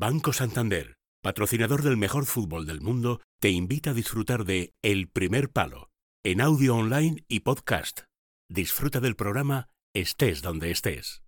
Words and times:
Banco 0.00 0.32
Santander, 0.32 0.96
patrocinador 1.22 1.82
del 1.82 1.98
mejor 1.98 2.24
fútbol 2.24 2.64
del 2.64 2.80
mundo, 2.80 3.20
te 3.38 3.50
invita 3.50 3.90
a 3.90 3.92
disfrutar 3.92 4.46
de 4.46 4.72
El 4.80 5.10
Primer 5.10 5.50
Palo, 5.50 5.90
en 6.24 6.40
audio 6.40 6.74
online 6.76 7.22
y 7.28 7.40
podcast. 7.40 8.04
Disfruta 8.48 9.00
del 9.00 9.14
programa 9.14 9.68
estés 9.94 10.40
donde 10.40 10.70
estés. 10.70 11.22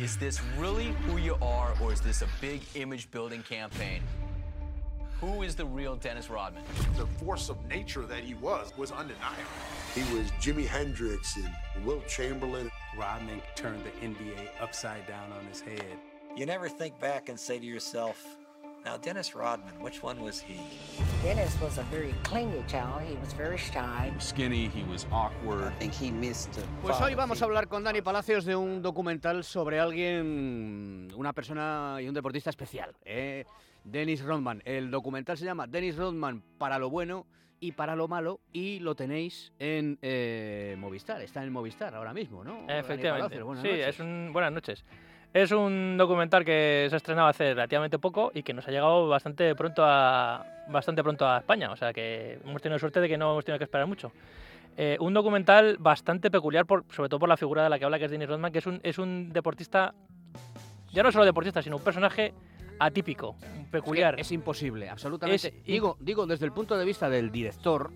Is 0.00 0.18
this 0.18 0.40
really 0.58 0.92
who 1.06 1.20
you 1.20 1.36
are, 1.36 1.72
or 1.80 1.92
is 1.92 2.00
this 2.00 2.22
a 2.22 2.28
big 2.40 2.62
image 2.74 3.08
building 3.12 3.44
campaign? 3.48 4.02
Who 5.20 5.44
is 5.44 5.54
the 5.54 5.64
real 5.64 5.94
Dennis 5.94 6.28
Rodman? 6.28 6.64
The 6.96 7.06
force 7.24 7.48
of 7.48 7.56
nature 7.68 8.06
that 8.08 8.24
he 8.24 8.34
was 8.34 8.76
was 8.76 8.90
undeniable. 8.90 9.54
He 9.94 10.02
was 10.12 10.32
Jimi 10.42 10.66
Hendrix 10.66 11.36
and 11.36 11.86
Wilt 11.86 12.08
Chamberlain. 12.08 12.72
Rodman 12.98 13.40
turned 13.54 13.84
the 13.84 13.92
NBA 14.04 14.48
upside 14.60 15.06
down 15.06 15.30
on 15.30 15.46
his 15.46 15.60
head. 15.60 16.00
You 16.36 16.44
never 16.44 16.68
think 16.68 17.00
back 17.00 17.30
and 17.30 17.40
say 17.40 17.58
to 17.58 17.64
yourself, 17.64 18.22
now 18.84 18.98
Dennis 18.98 19.34
Rodman, 19.34 19.72
which 19.80 20.02
one 20.02 20.20
was 20.20 20.38
he? 20.38 20.60
Dennis 21.22 21.58
was 21.62 21.78
a 21.78 21.82
very 21.84 22.14
clingy 22.24 22.62
child. 22.68 23.00
He 23.08 23.16
was 23.16 23.32
very 23.32 23.56
shy. 23.56 24.12
Skinny, 24.18 24.68
he 24.68 24.82
was 24.82 25.06
awkward. 25.10 25.64
I 25.66 25.70
think 25.78 25.94
he 25.94 26.10
missed 26.10 26.50
Pues 26.82 27.00
hoy 27.00 27.14
vamos 27.14 27.40
a 27.40 27.46
hablar 27.46 27.68
con 27.68 27.84
Dani 27.84 28.02
Palacios 28.02 28.44
de 28.44 28.54
un 28.54 28.82
documental 28.82 29.44
sobre 29.44 29.80
alguien, 29.80 31.08
una 31.16 31.32
persona 31.32 31.96
y 32.02 32.08
un 32.08 32.12
deportista 32.12 32.50
especial, 32.50 32.94
¿eh? 33.06 33.46
Dennis 33.84 34.22
Rodman. 34.22 34.60
El 34.66 34.90
documental 34.90 35.38
se 35.38 35.46
llama 35.46 35.66
Dennis 35.66 35.96
Rodman 35.96 36.42
para 36.58 36.78
lo 36.78 36.90
bueno 36.90 37.24
y 37.60 37.72
para 37.72 37.96
lo 37.96 38.08
malo 38.08 38.40
y 38.52 38.80
lo 38.80 38.94
tenéis 38.94 39.54
en 39.58 39.98
eh, 40.02 40.76
Movistar. 40.78 41.22
Está 41.22 41.42
en 41.42 41.50
Movistar 41.50 41.94
ahora 41.94 42.12
mismo, 42.12 42.44
¿no? 42.44 42.66
Efectivamente. 42.68 43.36
Palacios, 43.38 43.44
buenas 43.44 43.62
sí, 43.62 43.70
noches. 43.70 43.88
es 43.88 44.00
un 44.00 44.30
buenas 44.34 44.52
noches. 44.52 44.84
Es 45.34 45.52
un 45.52 45.96
documental 45.98 46.44
que 46.44 46.86
se 46.88 46.94
ha 46.94 46.96
estrenado 46.96 47.28
hace 47.28 47.52
relativamente 47.52 47.98
poco 47.98 48.30
y 48.34 48.42
que 48.42 48.54
nos 48.54 48.66
ha 48.66 48.70
llegado 48.70 49.06
bastante 49.08 49.54
pronto 49.54 49.82
a 49.84 50.44
bastante 50.68 51.02
pronto 51.02 51.28
a 51.28 51.38
España, 51.38 51.70
o 51.70 51.76
sea 51.76 51.92
que 51.92 52.38
hemos 52.44 52.60
tenido 52.62 52.78
suerte 52.78 53.00
de 53.00 53.08
que 53.08 53.16
no 53.18 53.32
hemos 53.32 53.44
tenido 53.44 53.58
que 53.58 53.64
esperar 53.64 53.86
mucho. 53.86 54.10
Eh, 54.78 54.96
un 55.00 55.14
documental 55.14 55.76
bastante 55.78 56.30
peculiar, 56.30 56.66
por, 56.66 56.84
sobre 56.90 57.08
todo 57.08 57.20
por 57.20 57.28
la 57.28 57.36
figura 57.36 57.62
de 57.62 57.70
la 57.70 57.78
que 57.78 57.84
habla, 57.84 57.98
que 57.98 58.06
es 58.06 58.10
Dennis 58.10 58.28
Rodman, 58.28 58.50
que 58.50 58.58
es 58.58 58.66
un, 58.66 58.80
es 58.82 58.98
un 58.98 59.30
deportista, 59.32 59.94
ya 60.92 61.02
no 61.02 61.12
solo 61.12 61.24
deportista, 61.24 61.62
sino 61.62 61.76
un 61.76 61.82
personaje 61.84 62.34
atípico, 62.78 63.36
peculiar. 63.70 64.14
Es, 64.14 64.16
que 64.16 64.20
es 64.22 64.32
imposible, 64.32 64.88
absolutamente. 64.90 65.48
Es- 65.48 65.64
digo, 65.64 65.96
digo, 66.00 66.26
desde 66.26 66.44
el 66.46 66.52
punto 66.52 66.76
de 66.76 66.84
vista 66.84 67.08
del 67.08 67.30
director, 67.30 67.90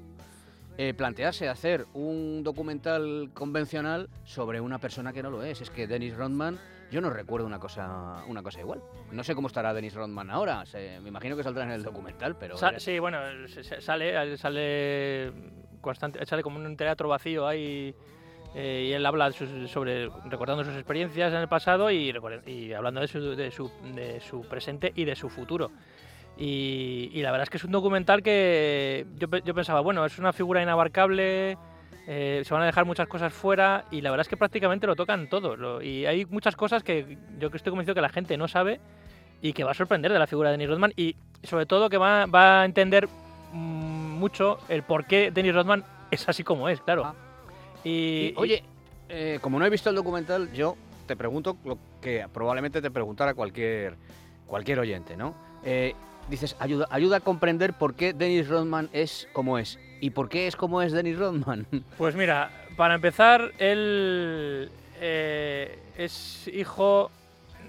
eh, 0.82 0.94
plantearse 0.94 1.46
hacer 1.46 1.84
un 1.92 2.42
documental 2.42 3.28
convencional 3.34 4.08
sobre 4.24 4.62
una 4.62 4.78
persona 4.78 5.12
que 5.12 5.22
no 5.22 5.30
lo 5.30 5.42
es. 5.42 5.60
Es 5.60 5.68
que 5.68 5.86
Dennis 5.86 6.16
Rodman, 6.16 6.58
yo 6.90 7.02
no 7.02 7.10
recuerdo 7.10 7.46
una 7.46 7.58
cosa, 7.58 8.24
una 8.28 8.42
cosa 8.42 8.60
igual. 8.60 8.80
No 9.12 9.22
sé 9.22 9.34
cómo 9.34 9.48
estará 9.48 9.74
Dennis 9.74 9.92
Rodman 9.94 10.30
ahora. 10.30 10.64
se- 10.64 10.98
me 11.00 11.08
imagino 11.10 11.36
que 11.36 11.42
saldrá 11.42 11.64
en 11.64 11.72
el 11.72 11.82
documental, 11.82 12.34
pero. 12.40 12.56
Sa- 12.56 12.78
sí, 12.80 12.98
bueno, 12.98 13.18
sale, 13.80 14.38
sale 14.38 15.32
constante, 15.82 16.24
sale 16.24 16.42
como 16.42 16.58
un 16.58 16.76
teatro 16.78 17.10
vacío 17.10 17.46
ahí 17.46 17.94
eh, 18.54 18.86
y 18.88 18.92
él 18.94 19.04
habla 19.04 19.30
sobre 19.32 20.08
recordando 20.30 20.64
sus 20.64 20.74
experiencias 20.76 21.30
en 21.34 21.40
el 21.40 21.48
pasado 21.48 21.90
y, 21.90 22.10
y 22.46 22.72
hablando 22.72 23.02
de 23.02 23.06
su, 23.08 23.20
de, 23.36 23.50
su, 23.50 23.70
de 23.94 24.18
su 24.20 24.48
presente 24.48 24.92
y 24.96 25.04
de 25.04 25.14
su 25.14 25.28
futuro. 25.28 25.70
Y, 26.40 27.10
y 27.12 27.20
la 27.22 27.30
verdad 27.30 27.42
es 27.44 27.50
que 27.50 27.58
es 27.58 27.64
un 27.64 27.70
documental 27.72 28.22
que 28.22 29.06
yo, 29.18 29.28
yo 29.44 29.54
pensaba, 29.54 29.80
bueno, 29.80 30.04
es 30.06 30.18
una 30.18 30.32
figura 30.32 30.62
inabarcable, 30.62 31.58
eh, 32.06 32.42
se 32.44 32.54
van 32.54 32.62
a 32.62 32.66
dejar 32.66 32.86
muchas 32.86 33.06
cosas 33.08 33.32
fuera 33.32 33.84
y 33.90 34.00
la 34.00 34.10
verdad 34.10 34.22
es 34.22 34.28
que 34.28 34.38
prácticamente 34.38 34.86
lo 34.86 34.96
tocan 34.96 35.28
todo. 35.28 35.54
lo- 35.56 35.82
y 35.82 36.06
hay 36.06 36.24
muchas 36.24 36.56
cosas 36.56 36.82
que 36.82 37.18
yo 37.38 37.50
estoy 37.52 37.70
convencido 37.70 37.94
que 37.94 38.00
la 38.00 38.08
gente 38.08 38.38
no 38.38 38.48
sabe 38.48 38.80
y 39.42 39.52
que 39.52 39.64
va 39.64 39.72
a 39.72 39.74
sorprender 39.74 40.10
de 40.12 40.18
la 40.18 40.26
figura 40.26 40.48
de 40.50 40.54
Dennis 40.56 40.70
Rodman 40.70 40.92
y 40.96 41.14
sobre 41.42 41.66
todo 41.66 41.90
que 41.90 41.98
va, 41.98 42.24
va 42.26 42.62
a 42.62 42.64
entender 42.64 43.06
mm, 43.52 44.18
mucho 44.18 44.58
el 44.70 44.82
por 44.82 45.04
qué 45.06 45.30
Dennis 45.30 45.54
Rodman 45.54 45.84
es 46.10 46.26
así 46.26 46.42
como 46.42 46.70
es, 46.70 46.80
claro. 46.80 47.04
Ah. 47.04 47.14
Y, 47.84 48.28
Y, 48.28 48.34
oye, 48.36 48.64
eh, 49.10 49.38
como 49.42 49.58
no 49.58 49.66
he 49.66 49.70
visto 49.70 49.90
el 49.90 49.96
documental, 49.96 50.50
yo 50.52 50.74
te 51.06 51.16
pregunto 51.16 51.58
lo 51.66 51.76
que 52.00 52.26
probablemente 52.32 52.80
te 52.80 52.90
preguntara 52.90 53.34
cualquier, 53.34 53.96
cualquier 54.46 54.78
oyente, 54.80 55.16
¿no? 55.18 55.34
Eh, 55.64 55.94
dices, 56.30 56.56
ayuda, 56.58 56.86
ayuda 56.90 57.18
a 57.18 57.20
comprender 57.20 57.74
por 57.74 57.94
qué 57.94 58.12
Dennis 58.12 58.48
Rodman 58.48 58.88
es 58.92 59.28
como 59.32 59.58
es. 59.58 59.78
¿Y 60.00 60.10
por 60.10 60.28
qué 60.28 60.46
es 60.46 60.56
como 60.56 60.80
es 60.80 60.92
Dennis 60.92 61.18
Rodman? 61.18 61.66
Pues 61.98 62.14
mira, 62.14 62.50
para 62.76 62.94
empezar, 62.94 63.52
él 63.58 64.70
eh, 65.00 65.78
es 65.98 66.48
hijo 66.48 67.10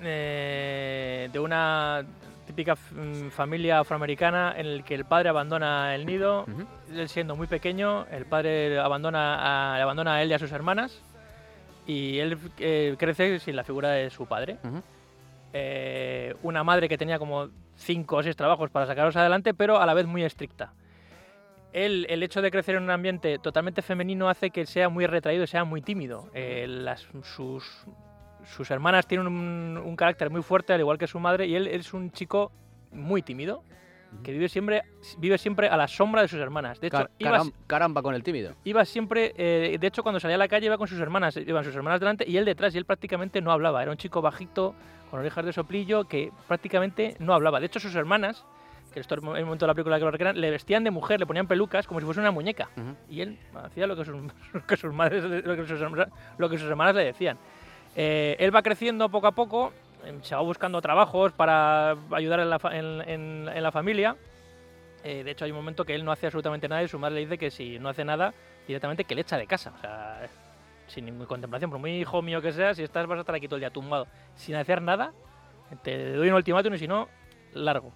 eh, 0.02 1.30
de 1.34 1.40
una 1.40 2.06
típica 2.46 2.76
mm, 2.76 3.30
familia 3.30 3.80
afroamericana 3.80 4.54
en 4.58 4.66
el 4.66 4.84
que 4.84 4.96
el 4.96 5.06
padre 5.06 5.30
abandona 5.30 5.96
el 5.96 6.06
nido, 6.06 6.46
él 6.94 7.10
siendo 7.10 7.36
muy 7.36 7.48
pequeño, 7.48 8.06
el 8.12 8.26
padre 8.26 8.80
abandona 8.80 9.74
a, 9.74 9.78
le 9.78 9.84
abandona 9.84 10.16
a 10.16 10.22
él 10.24 10.30
y 10.30 10.34
a 10.34 10.40
sus 10.40 10.52
hermanas 10.52 11.02
y 11.88 12.20
él 12.20 12.38
eh, 12.60 12.96
crece 12.98 13.40
sin 13.40 13.56
la 13.56 13.64
figura 13.64 13.92
de 13.92 14.10
su 14.10 14.26
padre. 14.26 14.58
Eh, 15.54 16.34
una 16.44 16.64
madre 16.64 16.88
que 16.88 16.98
tenía 16.98 17.20
como 17.20 17.50
cinco 17.76 18.18
o 18.18 18.24
seis 18.24 18.36
trabajos 18.36 18.70
para 18.70 18.86
sacarlos 18.86 19.16
adelante, 19.16 19.54
pero 19.54 19.80
a 19.82 19.86
la 19.86 19.94
vez 19.94 20.06
muy 20.06 20.24
estricta. 20.24 20.74
Él, 21.74 22.06
el 22.10 22.22
hecho 22.24 22.42
de 22.42 22.52
crecer 22.52 22.76
en 22.76 22.84
un 22.84 22.90
ambiente 22.90 23.40
totalmente 23.40 23.82
femenino 23.82 24.30
hace 24.30 24.50
que 24.50 24.66
sea 24.66 24.90
muy 24.90 25.06
retraído, 25.08 25.48
sea 25.48 25.64
muy 25.64 25.82
tímido. 25.82 26.30
Eh, 26.34 26.66
las- 26.68 27.08
sus, 27.24 27.86
sus 28.46 28.72
hermanas 28.72 29.08
tienen 29.08 29.28
un, 29.28 29.78
un 29.84 29.96
carácter 29.96 30.30
muy 30.30 30.42
fuerte, 30.42 30.74
al 30.74 30.80
igual 30.82 30.98
que 30.98 31.08
su 31.08 31.20
madre, 31.20 31.48
y 31.48 31.56
él 31.56 31.68
es 31.68 31.94
un 31.94 32.12
chico 32.12 32.52
muy 32.92 33.22
tímido, 33.22 33.64
que 34.24 34.34
vive 34.34 34.50
siempre, 34.50 34.82
vive 35.20 35.38
siempre 35.38 35.70
a 35.70 35.78
la 35.78 35.88
sombra 35.88 36.22
de 36.22 36.28
sus 36.28 36.40
hermanas. 36.42 36.82
De 36.82 36.88
hecho, 36.88 36.98
Car- 36.98 37.12
iba, 37.18 37.32
caram- 37.40 37.54
caramba 37.68 38.02
con 38.02 38.14
el 38.16 38.24
tímido. 38.24 38.54
iba 38.66 38.84
siempre, 38.84 39.34
eh, 39.38 39.78
de 39.80 39.88
hecho, 39.88 40.04
cuando 40.04 40.20
salía 40.20 40.36
a 40.36 40.40
la 40.40 40.50
calle 40.50 40.66
iba 40.66 40.78
con 40.78 40.90
sus 40.90 41.00
hermanas, 41.00 41.38
iban 41.38 41.64
sus 41.64 41.74
hermanas 41.74 42.02
delante 42.02 42.26
y 42.30 42.36
él 42.36 42.44
detrás, 42.44 42.76
y 42.76 42.78
él 42.78 42.84
prácticamente 42.86 43.40
no 43.40 43.54
hablaba. 43.54 43.82
Era 43.82 43.92
un 43.92 43.98
chico 43.98 44.22
bajito, 44.22 44.76
con 45.12 45.20
orejas 45.20 45.46
de 45.46 45.54
soplillo, 45.54 46.06
que 46.06 46.32
prácticamente 46.48 47.16
no 47.20 47.34
hablaba. 47.36 47.60
De 47.60 47.68
hecho, 47.68 47.80
sus 47.80 47.94
hermanas, 47.96 48.44
que 48.94 49.00
esto 49.02 49.14
es 49.16 49.20
el 49.22 49.26
momento 49.46 49.66
de 49.66 49.68
la 49.68 49.74
película 49.76 49.98
que 50.00 50.06
lo 50.06 50.12
recrean, 50.12 50.40
le 50.42 50.50
vestían 50.50 50.84
de 50.84 50.90
mujer, 50.92 51.20
le 51.20 51.26
ponían 51.28 51.48
pelucas 51.48 51.86
como 51.86 52.00
si 52.00 52.06
fuese 52.06 52.20
una 52.22 52.32
muñeca. 52.32 52.70
Y 53.10 53.22
él 53.22 53.38
hacía 53.54 53.86
lo 53.88 53.96
que 53.96 54.06
sus, 54.06 54.16
lo 54.54 54.66
que 54.68 54.78
sus 54.78 54.94
madres, 54.94 55.24
lo 55.24 55.56
que 55.56 55.68
sus, 55.68 55.80
herma- 55.82 56.10
lo 56.38 56.50
que 56.50 56.58
sus 56.58 56.70
hermanas 56.70 56.96
le 56.96 57.04
decían. 57.04 57.38
Eh, 57.96 58.36
él 58.40 58.56
va 58.56 58.62
creciendo 58.64 59.10
poco 59.10 59.28
a 59.28 59.34
poco, 59.34 59.74
eh, 60.06 60.18
se 60.22 60.34
va 60.34 60.42
buscando 60.42 60.82
trabajos 60.82 61.34
para 61.34 61.96
ayudar 62.12 62.40
en 62.40 62.50
la, 62.50 62.58
fa- 62.60 62.76
en- 62.76 63.02
en- 63.08 63.50
en 63.54 63.64
la 63.64 63.72
familia. 63.72 64.16
Eh, 65.04 65.24
de 65.24 65.32
hecho, 65.32 65.46
hay 65.46 65.52
un 65.52 65.58
momento 65.58 65.84
que 65.84 65.96
él 65.96 66.06
no 66.06 66.12
hace 66.12 66.28
absolutamente 66.28 66.68
nada 66.70 66.84
y 66.84 66.88
su 66.88 67.00
madre 67.00 67.16
le 67.16 67.22
dice 67.22 67.38
que 67.38 67.50
si 67.52 67.80
no 67.80 67.90
hace 67.90 68.06
nada, 68.06 68.34
directamente 68.68 69.04
que 69.04 69.16
le 69.16 69.22
echa 69.22 69.36
de 69.38 69.48
casa. 69.48 69.74
O 69.76 69.82
sea, 69.82 70.22
sin 70.91 71.06
ninguna 71.06 71.25
contemplación, 71.25 71.72
por 71.72 71.79
muy 71.79 71.91
hijo 71.91 72.22
mío 72.22 72.41
que 72.41 72.52
sea, 72.52 72.74
si 72.74 72.84
estás 72.84 73.07
vas 73.07 73.18
a 73.18 73.22
estar 73.22 73.35
aquí 73.35 73.47
todo 73.47 73.56
el 73.56 73.62
día 73.62 73.69
tumbado 73.69 74.07
sin 74.35 74.56
hacer 74.56 74.81
nada, 74.81 75.13
te 75.84 76.13
doy 76.13 76.29
un 76.29 76.35
ultimátum 76.35 76.74
y 76.74 76.78
si 76.78 76.88
no, 76.88 77.07
largo. 77.53 77.91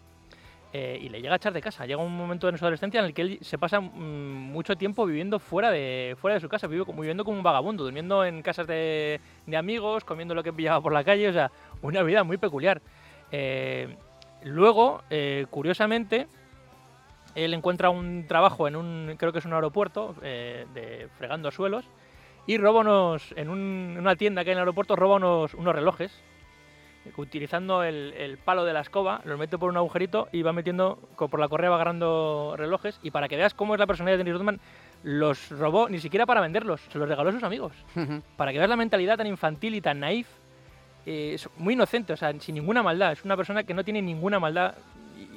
Eh, 0.73 0.99
y 1.01 1.07
le 1.07 1.21
llega 1.21 1.33
a 1.33 1.37
echar 1.37 1.53
de 1.53 1.61
casa. 1.61 1.85
Llega 1.85 2.01
un 2.01 2.15
momento 2.15 2.49
en 2.49 2.57
su 2.57 2.65
adolescencia 2.65 2.99
en 2.99 3.05
el 3.05 3.13
que 3.13 3.21
él 3.21 3.39
se 3.41 3.57
pasa 3.57 3.79
mm, 3.79 4.51
mucho 4.51 4.75
tiempo 4.75 5.05
viviendo 5.05 5.39
fuera 5.39 5.71
de, 5.71 6.17
fuera 6.19 6.35
de 6.35 6.41
su 6.41 6.49
casa, 6.49 6.67
vive 6.67 6.83
viviendo 6.85 7.23
como 7.23 7.37
un 7.37 7.43
vagabundo, 7.43 7.85
durmiendo 7.85 8.25
en 8.25 8.41
casas 8.41 8.67
de, 8.67 9.21
de 9.45 9.57
amigos, 9.57 10.03
comiendo 10.03 10.35
lo 10.35 10.43
que 10.43 10.51
pillaba 10.51 10.81
por 10.81 10.91
la 10.91 11.05
calle, 11.05 11.29
o 11.29 11.33
sea, 11.33 11.49
una 11.81 12.03
vida 12.03 12.25
muy 12.25 12.37
peculiar. 12.37 12.81
Eh, 13.31 13.95
luego, 14.43 15.01
eh, 15.09 15.45
curiosamente, 15.49 16.27
él 17.35 17.53
encuentra 17.53 17.89
un 17.89 18.25
trabajo 18.27 18.67
en 18.67 18.75
un, 18.75 19.15
creo 19.17 19.31
que 19.31 19.39
es 19.39 19.45
un 19.45 19.53
aeropuerto, 19.53 20.15
eh, 20.21 20.65
de 20.73 21.09
fregando 21.17 21.51
suelos, 21.51 21.85
y 22.47 22.57
roba 22.57 22.81
unos, 22.81 23.33
en, 23.35 23.49
un- 23.49 23.95
una 23.99 24.15
tienda 24.15 24.43
que 24.43 24.49
hay 24.49 24.53
en 24.53 24.57
el 24.59 24.61
aeropuerto, 24.63 24.95
roba 24.95 25.15
unos, 25.15 25.53
unos 25.53 25.73
relojes, 25.75 26.11
utilizando 27.17 27.83
el, 27.83 28.13
el 28.17 28.37
palo 28.37 28.65
de 28.65 28.73
la 28.73 28.81
escoba, 28.81 29.21
los 29.25 29.37
mete 29.37 29.57
por 29.57 29.69
un 29.69 29.77
agujerito 29.77 30.27
y 30.31 30.41
va 30.41 30.53
metiendo, 30.53 30.97
por 31.17 31.39
la 31.39 31.47
correa 31.47 31.69
va 31.69 31.75
agarrando 31.75 32.55
relojes, 32.57 32.99
y 33.03 33.11
para 33.11 33.27
que 33.27 33.37
veas 33.37 33.53
cómo 33.53 33.75
es 33.75 33.79
la 33.79 33.85
personalidad 33.87 34.17
de 34.17 34.23
Dennis 34.23 34.39
Rodman, 34.39 34.59
los 35.03 35.49
robó 35.51 35.87
ni 35.87 35.99
siquiera 35.99 36.25
para 36.25 36.41
venderlos, 36.41 36.81
se 36.91 36.97
los 36.97 37.07
regaló 37.07 37.29
a 37.29 37.33
sus 37.33 37.43
amigos, 37.43 37.73
para 38.37 38.51
que 38.51 38.57
veas 38.57 38.69
la 38.69 38.75
mentalidad 38.75 39.17
tan 39.17 39.27
infantil 39.27 39.75
y 39.75 39.81
tan 39.81 39.99
naif, 39.99 40.27
eh, 41.05 41.33
es 41.35 41.47
muy 41.57 41.75
inocente, 41.75 42.13
o 42.13 42.17
sea, 42.17 42.33
sin 42.39 42.55
ninguna 42.55 42.81
maldad, 42.81 43.11
es 43.11 43.23
una 43.23 43.37
persona 43.37 43.63
que 43.63 43.75
no 43.75 43.83
tiene 43.83 44.01
ninguna 44.01 44.39
maldad, 44.39 44.73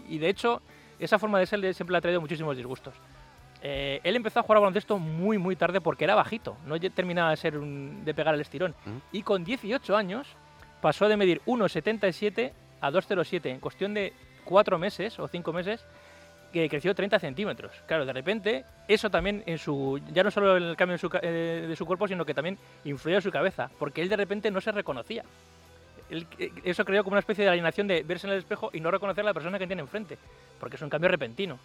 y, 0.09 0.15
y 0.15 0.19
de 0.19 0.31
hecho, 0.31 0.63
esa 0.99 1.19
forma 1.19 1.39
de 1.39 1.45
ser 1.47 1.61
siempre 1.75 1.93
le 1.93 1.99
ha 1.99 2.01
traído 2.01 2.21
muchísimos 2.23 2.57
disgustos. 2.57 2.95
Eh, 3.63 4.01
él 4.05 4.15
empezó 4.17 4.39
a 4.41 4.43
jugar 4.43 4.59
al 4.59 4.63
baloncesto 4.63 4.99
muy, 4.99 5.37
muy 5.39 5.57
tarde 5.57 5.81
porque 5.81 6.05
era 6.05 6.15
bajito, 6.15 6.57
no 6.67 6.79
terminaba 6.79 7.31
de, 7.31 7.37
ser 7.37 7.59
un- 7.59 8.05
de 8.05 8.15
pegar 8.15 8.35
el 8.35 8.41
estirón. 8.41 8.75
Ujú. 8.87 9.01
Y 9.13 9.23
con 9.23 9.45
18 9.45 9.97
años 9.97 10.29
pasó 10.81 11.09
de 11.09 11.17
medir 11.17 11.41
1,77 11.47 12.53
a 12.81 12.91
2,07 12.91 13.47
en 13.51 13.59
cuestión 13.61 13.95
de 13.95 14.13
4 14.45 14.79
meses 14.79 15.19
o 15.19 15.27
5 15.27 15.53
meses 15.53 15.85
que 16.53 16.69
creció 16.69 16.95
30 16.95 17.19
centímetros. 17.19 17.73
Claro, 17.87 18.07
de 18.07 18.13
repente, 18.13 18.65
eso 18.87 19.11
también 19.11 19.43
en 19.45 19.59
su. 19.59 20.01
Ya 20.15 20.23
no 20.23 20.31
solo 20.31 20.57
en 20.57 20.63
el 20.63 20.77
cambio 20.77 20.97
su 20.97 21.11
eh, 21.21 21.67
de 21.69 21.77
su 21.77 21.85
cuerpo, 21.85 22.09
sino 22.09 22.25
que 22.25 22.33
también 22.33 22.57
influyó 22.85 23.17
en 23.17 23.23
su 23.23 23.31
cabeza, 23.31 23.69
porque 23.79 24.01
él 24.01 24.09
de 24.09 24.17
repente 24.17 24.51
no 24.51 24.61
se 24.61 24.73
reconocía. 24.73 25.25
él- 26.11 26.27
eh, 26.39 26.51
eso 26.65 26.87
creó 26.87 27.05
como 27.05 27.13
una 27.15 27.21
especie 27.21 27.45
de 27.45 27.51
alienación 27.51 27.87
de 27.87 28.03
verse 28.03 28.27
en 28.27 28.33
el 28.33 28.39
espejo 28.39 28.71
y 28.73 28.81
no 28.81 28.91
reconocer 28.91 29.23
a 29.25 29.27
la 29.27 29.35
persona 29.35 29.59
que 29.59 29.67
tiene 29.67 29.83
enfrente, 29.83 30.17
porque 30.59 30.77
es 30.77 30.83
un 30.83 30.89
cambio 30.89 31.11
repentino. 31.11 31.59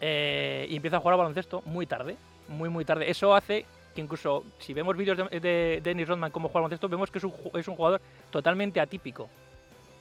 Eh, 0.00 0.66
y 0.68 0.76
empieza 0.76 0.96
a 0.96 1.00
jugar 1.00 1.14
al 1.14 1.18
baloncesto 1.18 1.62
muy 1.66 1.86
tarde, 1.86 2.16
muy, 2.48 2.68
muy 2.68 2.84
tarde. 2.84 3.10
Eso 3.10 3.34
hace 3.34 3.64
que 3.94 4.00
incluso 4.00 4.44
si 4.58 4.72
vemos 4.74 4.96
vídeos 4.96 5.18
de, 5.18 5.40
de 5.40 5.80
Dennis 5.82 6.08
Rodman 6.08 6.30
cómo 6.30 6.48
juega 6.48 6.60
al 6.60 6.62
baloncesto, 6.64 6.88
vemos 6.88 7.10
que 7.10 7.18
es 7.18 7.24
un, 7.24 7.32
es 7.54 7.66
un 7.66 7.76
jugador 7.76 8.00
totalmente 8.30 8.80
atípico. 8.80 9.28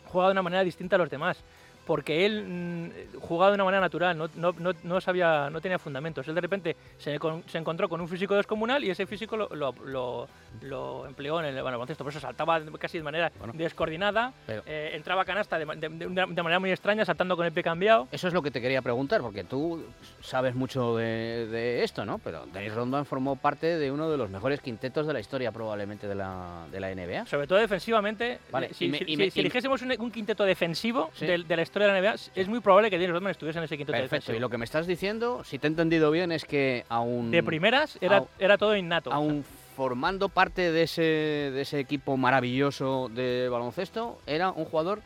Juega 0.06 0.28
de 0.28 0.34
una 0.34 0.42
manera 0.44 0.64
distinta 0.64 0.96
a 0.96 1.00
los 1.00 1.10
demás. 1.10 1.38
Porque 1.88 2.26
él 2.26 2.44
mm, 2.46 3.20
jugaba 3.22 3.52
de 3.52 3.56
una 3.56 3.64
manera 3.64 3.82
natural, 3.82 4.18
no, 4.18 4.30
no, 4.36 4.52
no, 4.60 4.72
no 4.84 5.02
sabía, 5.02 5.50
no 5.50 5.62
tenía 5.62 5.80
fundamentos. 5.80 6.28
Él 6.28 6.36
de 6.36 6.42
repente 6.42 6.76
se, 6.98 7.18
se 7.48 7.58
encontró 7.58 7.88
con 7.88 8.02
un 8.02 8.08
físico 8.10 8.36
descomunal 8.36 8.84
y 8.84 8.90
ese 8.90 9.06
físico 9.08 9.38
lo, 9.38 9.48
lo, 9.56 9.74
lo- 9.86 10.28
lo 10.62 11.06
empleó 11.06 11.40
en 11.40 11.46
el 11.56 11.64
baloncesto. 11.64 12.04
Por 12.04 12.12
eso 12.12 12.20
saltaba 12.20 12.60
casi 12.80 12.98
de 12.98 13.04
manera 13.04 13.32
Bueno. 13.40 13.54
descoordinada, 13.56 14.34
Pero- 14.46 14.64
eh, 14.66 14.92
entraba 14.94 15.22
a 15.22 15.26
canasta 15.26 15.58
de, 15.58 15.66
de- 15.66 15.90
de 15.90 16.08
de 16.28 16.44
manera 16.44 16.60
muy 16.60 16.72
extraña, 16.72 17.06
saltando 17.06 17.36
con 17.38 17.46
el 17.46 17.52
pie 17.54 17.64
cambiado. 17.64 18.08
Eso 18.12 18.28
es 18.28 18.34
lo 18.34 18.42
que 18.42 18.52
te 18.52 18.60
quería 18.60 18.82
preguntar, 18.82 19.22
porque 19.22 19.44
tú 19.46 19.86
sabes 20.22 20.56
mucho 20.56 20.98
de, 20.98 21.84
esto, 21.84 22.06
¿no? 22.06 22.18
Pero 22.20 22.46
Dennis 22.48 22.74
Rodman 22.74 23.06
formó 23.06 23.36
parte 23.38 23.78
de 23.78 23.92
uno 23.92 24.10
de 24.10 24.18
los 24.18 24.30
mejores 24.30 24.60
quintetos 24.62 25.08
de 25.08 25.14
la 25.14 25.20
historia, 25.20 25.52
probablemente, 25.52 26.08
de 26.08 26.16
la, 26.16 26.66
de 26.72 26.80
la 26.80 26.94
NBA. 26.94 27.28
Sobre 27.28 27.48
todo 27.48 27.60
defensivamente. 27.60 28.40
Vale, 28.52 28.74
si, 28.74 28.88
me- 28.90 28.98
si- 29.00 29.06
si- 29.06 29.12
si 29.12 29.18
me- 29.18 29.26
eligiésemos 29.36 29.82
un, 29.84 29.94
un 30.00 30.12
quinteto 30.12 30.44
defensivo 30.44 31.12
Sí. 31.14 31.26
del- 31.26 31.48
de, 31.48 31.56
la 31.56 31.62
historia 31.62 31.77
de 31.86 31.92
la 31.92 32.00
NBA, 32.02 32.16
es 32.36 32.48
muy 32.48 32.60
probable 32.60 32.90
que 32.90 32.98
Dennis 32.98 33.14
Rodman 33.14 33.32
estuviese 33.32 33.60
en 33.60 33.66
ese 33.66 33.78
quinteto 33.78 33.94
Perfecto, 33.94 34.16
defensivo. 34.16 34.38
y 34.38 34.40
lo 34.40 34.50
que 34.50 34.58
me 34.58 34.66
estás 34.66 34.88
diciendo, 34.88 35.44
si 35.44 35.60
te 35.60 35.68
he 35.68 35.70
entendido 35.70 36.10
bien, 36.12 36.32
es 36.32 36.46
que 36.46 36.86
aún, 36.90 37.32
De 37.32 37.44
primeras 37.44 37.98
era, 38.02 38.20
Au- 38.22 38.28
era 38.40 38.58
todo 38.58 38.76
innato. 38.76 39.12
aún 39.14 39.44
formando 39.76 40.30
parte 40.30 40.72
de 40.72 40.84
ese, 40.84 41.02
de 41.02 41.62
ese 41.62 41.80
equipo 41.80 42.18
maravilloso 42.18 43.10
de 43.14 43.48
baloncesto, 43.50 44.20
era 44.26 44.50
un 44.52 44.66
jugador 44.66 45.02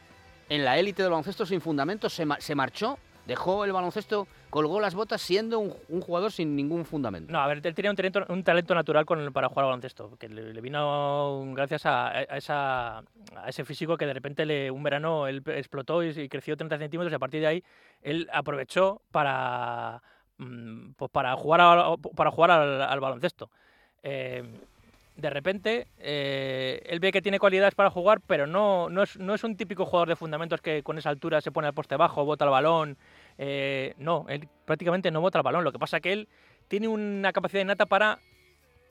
en 0.50 0.63
la 0.65 0.77
élite 0.79 1.01
del 1.01 1.12
baloncesto 1.12 1.45
sin 1.45 1.59
fundamentos, 1.62 2.13
se, 2.13 2.25
ma- 2.25 2.39
se 2.39 2.56
marchó, 2.56 2.97
dejó 3.31 3.63
el 3.65 3.71
baloncesto, 3.71 4.27
colgó 4.49 4.79
las 4.79 4.93
botas 4.93 5.21
siendo 5.21 5.59
un, 5.59 5.73
un 5.89 6.01
jugador 6.01 6.31
sin 6.31 6.55
ningún 6.55 6.85
fundamento. 6.85 7.31
No, 7.31 7.39
a 7.39 7.47
ver, 7.47 7.65
él 7.65 7.73
tenía 7.73 7.89
un 7.91 7.95
talento, 7.97 8.25
un 8.29 8.43
talento 8.43 8.75
natural 8.75 9.05
con, 9.05 9.31
para 9.33 9.47
jugar 9.47 9.63
al 9.65 9.69
baloncesto, 9.69 10.17
que 10.19 10.27
le, 10.29 10.53
le 10.53 10.61
vino 10.61 11.43
gracias 11.55 11.85
a, 11.85 12.09
a 12.09 12.21
esa, 12.37 12.97
a 12.99 13.47
ese 13.47 13.63
físico 13.65 13.97
que 13.97 14.05
de 14.05 14.13
repente 14.13 14.45
le, 14.45 14.69
un 14.69 14.83
verano 14.83 15.27
él 15.27 15.41
explotó 15.47 16.03
y, 16.03 16.09
y 16.09 16.29
creció 16.29 16.55
30 16.57 16.77
centímetros 16.77 17.11
y 17.11 17.15
a 17.15 17.19
partir 17.19 17.41
de 17.41 17.47
ahí 17.47 17.63
él 18.01 18.27
aprovechó 18.33 19.01
para, 19.11 20.01
mm, 20.37 20.91
pues 20.97 21.09
para 21.11 21.35
jugar, 21.37 21.61
a- 21.61 21.95
para 22.15 22.31
jugar 22.31 22.51
al, 22.51 22.81
al 22.81 22.99
baloncesto. 22.99 23.49
Eh, 24.03 24.43
de 25.17 25.29
repente, 25.29 25.87
eh, 25.99 26.81
él 26.85 26.99
ve 26.99 27.11
que 27.11 27.21
tiene 27.21 27.37
cualidades 27.37 27.75
para 27.75 27.91
jugar, 27.91 28.21
pero 28.25 28.47
no, 28.47 28.89
no, 28.89 29.03
es, 29.03 29.19
no 29.19 29.35
es 29.35 29.43
un 29.43 29.55
típico 29.55 29.85
jugador 29.85 30.07
de 30.07 30.15
fundamentos 30.15 30.61
que 30.61 30.81
con 30.81 30.97
esa 30.97 31.09
altura 31.09 31.41
se 31.41 31.51
pone 31.51 31.67
al 31.67 31.73
poste 31.73 31.95
bajo, 31.95 32.25
bota 32.25 32.45
el 32.45 32.51
balón. 32.51 32.97
Eh, 33.37 33.93
no, 33.97 34.25
él 34.29 34.47
prácticamente 34.65 35.11
no 35.11 35.21
bota 35.21 35.39
el 35.39 35.43
balón. 35.43 35.63
Lo 35.63 35.71
que 35.71 35.79
pasa 35.79 35.99
que 35.99 36.13
él 36.13 36.27
tiene 36.67 36.87
una 36.87 37.33
capacidad 37.33 37.61
innata 37.61 37.85
para 37.85 38.19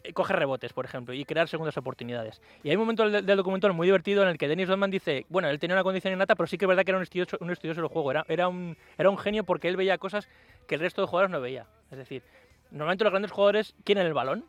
eh, 0.02 0.12
coger 0.12 0.36
rebotes, 0.36 0.72
por 0.72 0.84
ejemplo, 0.84 1.14
y 1.14 1.24
crear 1.24 1.48
segundas 1.48 1.76
oportunidades. 1.76 2.40
Y 2.62 2.70
hay 2.70 2.76
un 2.76 2.82
momento 2.82 3.08
del, 3.08 3.24
del 3.24 3.36
documental 3.36 3.72
muy 3.72 3.86
divertido 3.86 4.22
en 4.22 4.28
el 4.28 4.38
que 4.38 4.48
Dennis 4.48 4.68
Rodman 4.68 4.90
dice, 4.90 5.26
bueno, 5.28 5.48
él 5.48 5.58
tenía 5.58 5.76
una 5.76 5.82
condición 5.82 6.12
innata, 6.14 6.34
pero 6.34 6.46
sí 6.46 6.56
que 6.56 6.64
es 6.64 6.68
verdad 6.68 6.84
que 6.84 6.90
era 6.90 6.98
un 6.98 7.02
estudioso, 7.02 7.36
un 7.40 7.50
estudioso 7.50 7.80
del 7.80 7.88
juego, 7.88 8.10
era, 8.10 8.24
era, 8.28 8.48
un, 8.48 8.76
era 8.96 9.10
un 9.10 9.18
genio 9.18 9.44
porque 9.44 9.68
él 9.68 9.76
veía 9.76 9.98
cosas 9.98 10.28
que 10.66 10.76
el 10.76 10.80
resto 10.80 11.02
de 11.02 11.08
jugadores 11.08 11.30
no 11.30 11.40
veía. 11.40 11.66
Es 11.90 11.98
decir, 11.98 12.22
normalmente 12.70 13.04
los 13.04 13.12
grandes 13.12 13.30
jugadores 13.30 13.74
quieren 13.84 14.06
el 14.06 14.14
balón 14.14 14.44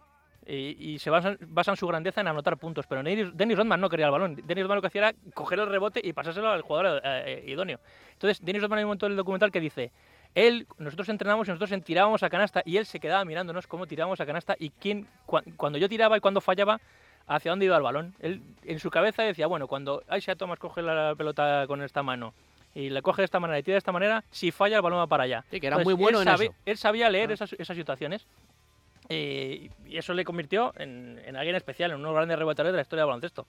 y, 0.45 0.75
y 0.93 0.99
se 0.99 1.09
basan, 1.09 1.38
basan 1.41 1.77
su 1.77 1.88
grandeza 1.88 2.21
en 2.21 2.27
anotar 2.27 2.57
puntos, 2.57 2.85
pero 2.88 3.03
Dennis, 3.03 3.29
Dennis 3.35 3.57
Rodman 3.57 3.79
no 3.79 3.89
quería 3.89 4.07
el 4.07 4.11
balón. 4.11 4.35
Dennis 4.35 4.63
Rodman 4.63 4.77
lo 4.77 4.81
que 4.81 4.88
hacía 4.88 5.09
era 5.09 5.13
coger 5.33 5.59
el 5.59 5.67
rebote 5.67 6.01
y 6.03 6.13
pasárselo 6.13 6.49
al 6.49 6.61
jugador 6.61 7.01
eh, 7.03 7.41
eh, 7.45 7.51
idóneo. 7.51 7.79
Entonces, 8.13 8.43
Dennis 8.43 8.61
Rodman 8.61 8.79
hay 8.79 8.83
un 8.83 8.89
momento 8.89 9.07
del 9.07 9.15
documental 9.15 9.51
que 9.51 9.59
dice, 9.59 9.91
él, 10.33 10.65
nosotros 10.77 11.09
entrenamos 11.09 11.47
y 11.47 11.51
nosotros 11.51 11.83
tirábamos 11.83 12.23
a 12.23 12.29
canasta 12.29 12.61
y 12.65 12.77
él 12.77 12.85
se 12.85 12.99
quedaba 12.99 13.23
mirándonos 13.25 13.67
cómo 13.67 13.85
tirábamos 13.88 14.19
a 14.21 14.25
canasta 14.25 14.55
y 14.57 14.69
quién, 14.71 15.07
cua- 15.27 15.43
cuando 15.57 15.77
yo 15.77 15.88
tiraba 15.89 16.17
y 16.17 16.19
cuando 16.21 16.41
fallaba, 16.41 16.79
hacia 17.27 17.51
dónde 17.51 17.65
iba 17.65 17.77
el 17.77 17.83
balón. 17.83 18.15
Él 18.19 18.41
en 18.63 18.79
su 18.79 18.89
cabeza 18.89 19.23
decía, 19.23 19.47
bueno, 19.47 19.67
cuando 19.67 20.03
Aisha 20.07 20.35
Thomas 20.35 20.57
coge 20.59 20.81
la 20.81 21.13
pelota 21.15 21.65
con 21.67 21.81
esta 21.83 22.01
mano 22.03 22.33
y 22.73 22.89
le 22.89 23.01
coge 23.01 23.21
de 23.21 23.25
esta 23.25 23.39
manera 23.39 23.59
y 23.59 23.63
tira 23.63 23.75
de 23.75 23.79
esta 23.79 23.91
manera, 23.91 24.23
si 24.31 24.51
falla 24.51 24.77
el 24.77 24.81
balón 24.81 24.99
va 24.99 25.07
para 25.07 25.23
allá. 25.25 25.43
Sí, 25.51 25.59
que 25.59 25.67
era 25.67 25.75
Entonces, 25.75 25.85
muy 25.85 26.01
bueno 26.01 26.21
él 26.21 26.27
en 26.27 26.33
sabe- 26.33 26.45
eso. 26.45 26.55
Él 26.65 26.77
sabía 26.77 27.09
leer 27.09 27.29
Ah. 27.29 27.33
esas, 27.33 27.53
esas 27.53 27.77
situaciones 27.77 28.25
eh, 29.13 29.69
y 29.86 29.98
eso 29.98 30.13
le 30.13 30.24
convirtió 30.24 30.72
en, 30.78 31.19
en 31.25 31.36
alguien 31.36 31.58
especial, 31.58 31.92
en 31.92 31.98
uno 31.98 32.08
de 32.08 32.12
los 32.13 32.19
grandes 32.19 32.40
rebotadores 32.40 32.72
de 32.72 32.78
la 32.78 32.81
historia 32.84 33.02
del 33.02 33.08
baloncesto. 33.10 33.46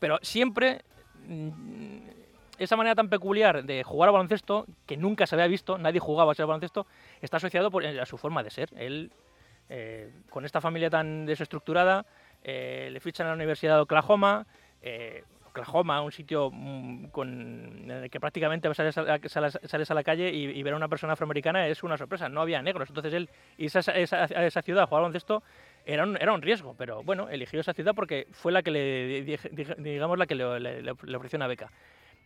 Pero 0.00 0.18
siempre 0.22 0.82
mm, 1.28 1.98
esa 2.58 2.74
manera 2.74 2.96
tan 2.96 3.08
peculiar 3.08 3.62
de 3.62 3.84
jugar 3.84 4.08
al 4.08 4.14
baloncesto, 4.14 4.66
que 4.86 4.96
nunca 4.96 5.28
se 5.28 5.36
había 5.36 5.46
visto, 5.46 5.78
nadie 5.78 6.00
jugaba 6.00 6.32
así 6.32 6.42
al 6.42 6.48
baloncesto, 6.48 6.88
está 7.20 7.36
asociado 7.36 7.70
por, 7.70 7.86
a 7.86 8.06
su 8.06 8.18
forma 8.18 8.42
de 8.42 8.50
ser. 8.50 8.70
Él, 8.76 9.12
eh, 9.68 10.10
con 10.30 10.44
esta 10.44 10.60
familia 10.60 10.90
tan 10.90 11.26
desestructurada, 11.26 12.06
eh, 12.42 12.88
le 12.90 12.98
fichan 12.98 13.28
a 13.28 13.30
la 13.30 13.36
Universidad 13.36 13.76
de 13.76 13.82
Oklahoma. 13.82 14.48
eh, 14.82 15.22
Oklahoma, 15.54 16.02
un 16.02 16.10
sitio 16.10 16.50
mm, 16.52 17.06
con, 17.06 17.28
en 17.84 17.90
el 17.90 18.10
que 18.10 18.18
prácticamente 18.18 18.72
sales 18.74 18.98
a 18.98 19.02
la, 19.02 19.18
sales- 19.28 19.60
sales 19.64 19.90
a 19.90 19.94
la 19.94 20.02
calle 20.02 20.30
y, 20.32 20.46
y 20.50 20.62
ver 20.64 20.72
a 20.74 20.76
una 20.76 20.88
persona 20.88 21.12
afroamericana 21.12 21.68
es 21.68 21.84
una 21.84 21.96
sorpresa. 21.96 22.28
No 22.28 22.40
había 22.40 22.60
negros. 22.60 22.88
Entonces 22.88 23.14
él 23.14 23.30
irse 23.56 23.78
a 23.78 23.80
esa, 23.96 24.24
a 24.24 24.46
esa 24.46 24.62
ciudad 24.62 24.82
a 24.82 24.86
jugar 24.86 24.98
al 25.00 25.02
baloncesto 25.04 25.44
era 25.86 26.02
un, 26.02 26.16
era 26.20 26.32
un 26.32 26.42
riesgo. 26.42 26.74
Pero 26.76 27.04
bueno, 27.04 27.28
eligió 27.28 27.60
esa 27.60 27.72
ciudad 27.72 27.94
porque 27.94 28.26
fue 28.32 28.50
la 28.50 28.62
que 28.62 28.72
le, 28.72 29.22
di- 29.22 29.36
di- 29.52 29.66
digamos, 29.78 30.18
la 30.18 30.26
que 30.26 30.34
le, 30.34 30.58
le- 30.58 30.82
le 30.82 31.16
ofreció 31.16 31.36
una 31.36 31.46
beca. 31.46 31.70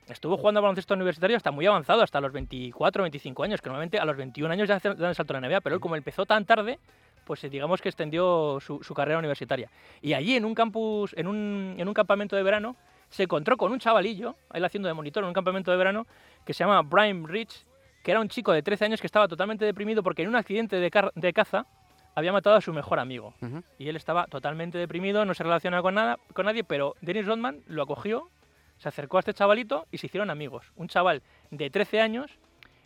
Estuvo 0.09 0.39
jugando 0.39 0.61
al 0.61 0.63
baloncesto 0.63 0.95
universitario 0.95 1.37
hasta 1.37 1.51
muy 1.51 1.67
avanzado, 1.67 2.01
hasta 2.03 2.19
los 2.23 2.33
24, 2.33 3.03
25 3.03 3.43
años, 3.45 3.61
que 3.61 3.69
normalmente 3.69 3.99
a 3.99 4.07
los 4.07 4.17
21 4.17 4.51
años 4.51 4.67
ya 4.67 4.79
dan 4.79 5.05
el 5.11 5.15
salto 5.15 5.37
a 5.37 5.41
la 5.41 5.47
NBA, 5.47 5.61
pero 5.61 5.75
él 5.75 5.81
como 5.83 5.97
empezó 5.97 6.25
tan 6.25 6.47
tarde, 6.47 6.79
pues 7.27 7.45
eh, 7.45 7.51
digamos 7.51 7.83
que 7.83 7.91
extendió 7.91 8.59
su, 8.59 8.83
su 8.83 8.95
carrera 8.95 9.19
universitaria. 9.19 9.69
Y 10.01 10.15
allí 10.15 10.35
en 10.35 10.47
un 10.47 10.55
campus, 10.55 11.13
en 11.15 11.27
un, 11.27 11.75
en 11.77 11.87
un 11.87 11.93
campamento 11.93 12.37
de 12.37 12.43
verano, 12.43 12.75
se 13.11 13.23
encontró 13.25 13.57
con 13.57 13.73
un 13.73 13.79
chavalillo, 13.79 14.37
él 14.53 14.65
haciendo 14.65 14.89
de 14.89 14.95
monitor 14.95 15.23
en 15.23 15.29
un 15.29 15.35
campamento 15.35 15.71
de 15.71 15.77
verano, 15.77 16.07
que 16.45 16.53
se 16.55 16.65
llama 16.65 16.83
Brian 16.83 17.27
Rich, 17.27 17.65
que 18.03 18.11
era 18.11 18.21
un 18.21 18.29
chico 18.29 18.53
de 18.53 18.63
13 18.63 18.85
años 18.87 19.01
que 19.01 19.07
estaba 19.07 19.29
totalmente 19.29 19.65
deprimido 19.65 20.03
porque 20.03 20.23
en 20.23 20.29
un 20.29 20.37
accidente 20.37 20.77
de, 20.77 20.91
car- 20.91 21.13
de 21.15 21.33
caza 21.33 21.67
había 22.15 22.33
matado 22.33 22.57
a 22.57 22.61
su 22.61 22.73
mejor 22.73 22.99
amigo. 22.99 23.35
Y 23.79 23.89
él 23.89 23.97
estaba 23.97 24.27
totalmente 24.27 24.77
deprimido, 24.79 25.25
no 25.25 25.35
se 25.35 25.43
relacionaba 25.45 25.83
con, 25.83 25.95
nada, 25.95 26.19
con 26.33 26.47
nadie, 26.47 26.65
pero 26.65 26.95
Dennis 27.01 27.27
Rodman 27.27 27.63
lo 27.67 27.83
acogió, 27.83 28.29
se 28.79 28.89
acercó 28.89 29.17
a 29.19 29.21
este 29.21 29.35
chavalito 29.35 29.87
y 29.91 29.99
se 29.99 30.07
hicieron 30.07 30.31
amigos. 30.31 30.73
Un 30.77 30.89
chaval 30.89 31.23
de 31.51 31.71
13 31.71 32.01
años 32.01 32.39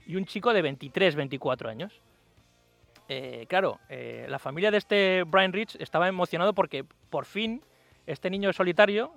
y 0.07 0.17
un 0.17 0.25
chico 0.27 0.53
de 0.53 0.63
23, 0.63 1.15
24 1.15 1.69
años. 1.71 2.01
Eh, 3.09 3.47
claro, 3.49 3.79
eh, 3.89 4.27
la 4.29 4.39
familia 4.39 4.71
de 4.71 4.79
este 4.79 5.25
Brian 5.25 5.53
Rich 5.53 5.77
estaba 5.81 6.09
emocionado 6.09 6.55
porque 6.55 6.85
por 7.11 7.25
fin 7.27 7.63
este 8.07 8.31
niño 8.31 8.53
solitario, 8.53 9.13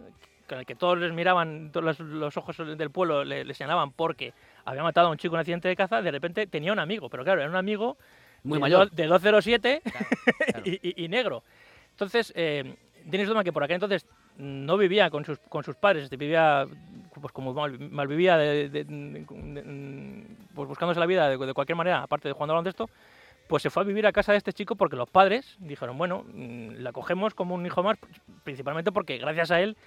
con 0.47 0.59
el 0.59 0.65
que 0.65 0.75
todos 0.75 0.97
les 0.97 1.11
miraban, 1.13 1.71
todos 1.71 1.83
los, 1.83 1.99
los 1.99 2.37
ojos 2.37 2.57
del 2.57 2.89
pueblo 2.91 3.23
le, 3.23 3.43
le 3.43 3.53
señalaban 3.53 3.91
porque 3.91 4.33
había 4.65 4.83
matado 4.83 5.07
a 5.07 5.11
un 5.11 5.17
chico 5.17 5.33
en 5.33 5.37
un 5.37 5.39
accidente 5.41 5.67
de 5.67 5.75
caza, 5.75 6.01
de 6.01 6.11
repente 6.11 6.47
tenía 6.47 6.71
un 6.73 6.79
amigo, 6.79 7.09
pero 7.09 7.23
claro, 7.23 7.41
era 7.41 7.49
un 7.49 7.55
amigo 7.55 7.97
Muy 8.43 8.57
de 8.57 8.61
mayor. 8.61 8.89
do- 8.89 8.95
de 8.95 9.07
207 9.07 9.81
claro. 9.83 10.61
y, 10.65 10.79
y- 11.01 11.05
y 11.05 11.07
negro. 11.07 11.43
Entonces, 11.91 12.31
eh, 12.35 12.75
Dennis 13.05 13.27
Rodman, 13.27 13.43
que 13.43 13.53
por 13.53 13.63
aquel 13.63 13.75
entonces 13.75 14.05
no 14.37 14.77
vivía 14.77 15.09
con 15.09 15.23
sus, 15.25 15.39
con 15.39 15.63
sus 15.63 15.75
padres, 15.75 16.03
este, 16.05 16.17
vivía 16.17 16.65
pues 17.21 17.31
como 17.31 17.53
mal, 17.53 17.79
malvivía, 17.79 18.37
de, 18.37 18.69
de- 18.69 18.83
de- 18.83 19.23
de- 19.63 20.27
pues 20.53 20.67
buscándose 20.67 20.99
la 20.99 21.05
vida 21.05 21.29
de, 21.29 21.37
de 21.37 21.53
cualquier 21.53 21.75
manera, 21.75 22.01
aparte 22.01 22.27
de 22.27 22.33
jugando 22.33 22.53
al 22.53 22.57
baloncesto, 22.57 22.89
pues 23.47 23.61
se 23.63 23.69
fue 23.69 23.83
a 23.83 23.85
vivir 23.85 24.05
a 24.07 24.11
casa 24.11 24.31
de 24.31 24.39
este 24.39 24.51
chico 24.53 24.75
porque 24.75 24.95
los 24.95 25.09
padres 25.09 25.55
dijeron, 25.59 25.97
bueno, 25.97 26.25
mm, 26.33 26.77
la 26.79 26.91
cogemos 26.91 27.33
como 27.35 27.53
un 27.55 27.65
hijo 27.65 27.83
más, 27.83 27.97
principalmente 28.43 28.91
porque 28.91 29.17
gracias 29.19 29.51
a 29.51 29.61
él 29.61 29.77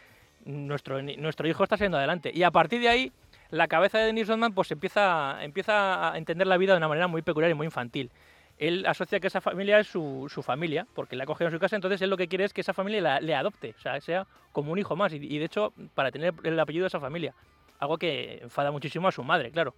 nuestro, 0.49 1.01
nuestro 1.03 1.47
hijo 1.47 1.63
está 1.63 1.77
saliendo 1.77 1.99
adelante. 1.99 2.31
Y 2.35 2.43
a 2.43 2.51
partir 2.51 2.81
de 2.81 2.89
ahí, 2.89 3.13
la 3.51 3.69
cabeza 3.69 3.99
de 3.99 4.07
Dennis 4.07 4.29
Rodman 4.29 4.53
pues 4.55 4.71
empieza, 4.71 5.43
empieza 5.45 6.13
a 6.13 6.19
entender 6.19 6.47
la 6.47 6.57
vida 6.57 6.73
de 6.73 6.79
una 6.79 6.89
manera 6.89 7.07
muy 7.07 7.23
peculiar 7.23 7.51
y 7.51 7.55
muy 7.55 7.67
infantil. 7.67 8.11
Él 8.59 8.85
asocia 8.87 9.21
que 9.21 9.29
esa 9.29 9.41
familia 9.41 9.79
es 9.79 9.87
su, 9.87 10.27
su 10.29 10.43
familia, 10.43 10.87
porque 10.95 11.15
le 11.15 11.23
ha 11.23 11.27
cogido 11.27 11.49
en 11.49 11.55
su 11.55 11.61
casa, 11.61 11.77
entonces 11.77 12.03
él 12.03 12.11
lo 12.11 12.17
que 12.17 12.27
quiere 12.27 12.45
es 12.45 12.53
que 12.53 12.63
esa 12.63 12.73
familia 12.75 13.01
la- 13.01 13.21
le 13.21 13.35
adopte, 13.35 13.75
o 13.77 14.01
sea, 14.01 14.27
como 14.53 14.73
un 14.73 14.79
hijo 14.79 14.97
más, 14.97 15.13
y, 15.13 15.39
de 15.39 15.45
hecho, 15.45 15.73
para 15.95 16.11
tener 16.11 16.35
el 16.43 16.59
apellido 16.59 16.83
de 16.83 16.89
esa 16.89 16.99
familia. 16.99 17.35
Algo 17.79 17.99
que 17.99 18.39
enfada 18.43 18.73
muchísimo 18.73 19.07
a 19.07 19.13
su 19.13 19.23
madre, 19.23 19.53
claro. 19.53 19.75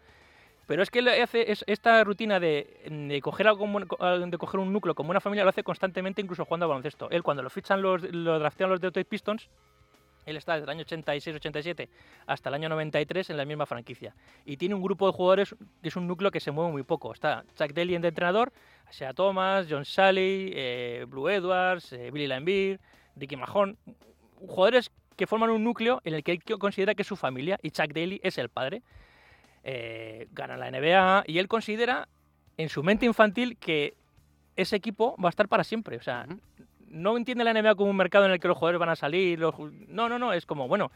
Pero 0.67 0.83
es 0.83 0.91
que 0.91 1.01
él 1.01 1.09
hace 1.09 1.51
es- 1.53 1.65
esta 1.67 2.03
rutina 2.05 2.41
de, 2.41 2.81
de 2.89 3.21
coger 3.21 3.49
algo 3.49 3.67
de 3.69 4.39
coger 4.39 4.61
un 4.61 4.73
núcleo 4.73 4.95
como 4.95 5.11
una 5.11 5.21
familia, 5.21 5.45
lo 5.45 5.51
hace 5.51 5.63
constantemente, 5.65 6.23
incluso 6.23 6.45
jugando 6.47 6.65
al 6.65 6.69
baloncesto. 6.71 7.11
Él, 7.11 7.23
cuando 7.23 7.43
lo 7.43 7.51
fichan 7.51 7.83
los, 7.83 8.03
lo 8.03 8.39
draftean 8.39 8.71
los 8.71 8.81
Detroit 8.81 9.09
Pistons, 9.09 9.51
él 10.31 10.37
está 10.37 10.55
desde 10.55 10.65
el 10.65 10.71
año 10.71 10.85
86-87 10.85 11.89
hasta 12.27 12.49
el 12.49 12.55
año 12.55 12.69
93 12.69 13.31
en 13.31 13.37
la 13.37 13.45
misma 13.45 13.67
franquicia. 13.67 14.15
Y 14.45 14.57
tiene 14.57 14.75
un 14.75 14.83
grupo 14.83 15.07
de 15.07 15.13
jugadores 15.13 15.55
que 15.83 15.89
es 15.89 15.97
un 15.97 16.07
núcleo 16.07 16.31
que 16.31 16.41
se 16.41 16.51
mueve 16.51 16.73
muy 16.73 16.83
poco. 16.83 17.13
Está 17.13 17.45
Chuck 17.57 17.73
Daly 17.73 17.99
de 17.99 18.09
entrenador, 18.09 18.53
Sea 18.91 19.13
Thomas, 19.13 19.67
John 19.69 19.85
Sally, 19.85 20.53
eh, 20.55 21.05
Blue 21.09 21.29
Edwards, 21.29 21.93
eh, 21.93 22.11
Billy 22.11 22.27
Lambier, 22.27 22.81
Ricky 23.17 23.37
Mahon. 23.37 23.77
Jugadores 24.37 24.91
que 25.17 25.27
forman 25.27 25.51
un 25.51 25.63
núcleo 25.63 26.01
en 26.05 26.15
el 26.15 26.25
que 26.25 26.33
él 26.33 26.59
considera 26.59 26.95
que 26.95 27.03
es 27.03 27.09
su 27.09 27.17
familia 27.17 27.59
y 27.63 27.71
Chuck 27.71 27.93
Daly 27.93 28.21
es 28.23 28.39
el 28.39 28.49
padre. 28.49 28.83
Eh, 29.63 30.29
gana 30.33 30.57
la 30.57 30.71
NBA 30.71 31.25
y 31.27 31.39
él 31.39 31.47
considera 31.47 32.09
en 32.57 32.71
su 32.71 32.83
mente 32.83 33.05
infantil 33.05 33.59
que 33.59 33.95
ese 34.57 34.77
equipo 34.77 35.17
va 35.23 35.29
a 35.29 35.31
estar 35.31 35.49
para 35.49 35.65
siempre. 35.65 35.97
O 35.97 36.03
sea, 36.03 36.27
no 36.91 37.17
entiende 37.17 37.45
la 37.45 37.53
NBA 37.55 37.75
como 37.75 37.91
un 37.91 37.97
mercado 37.97 38.27
en 38.27 38.33
el 38.33 38.41
que 38.41 38.49
los 38.49 38.57
jugadores 38.57 38.79
van 38.79 38.91
a 38.91 38.97
salir. 38.97 39.39
los 39.39 39.55
no, 39.89 40.09
no, 40.09 40.19
no. 40.19 40.33
Es 40.33 40.45
como, 40.45 40.69
bueno, 40.69 40.91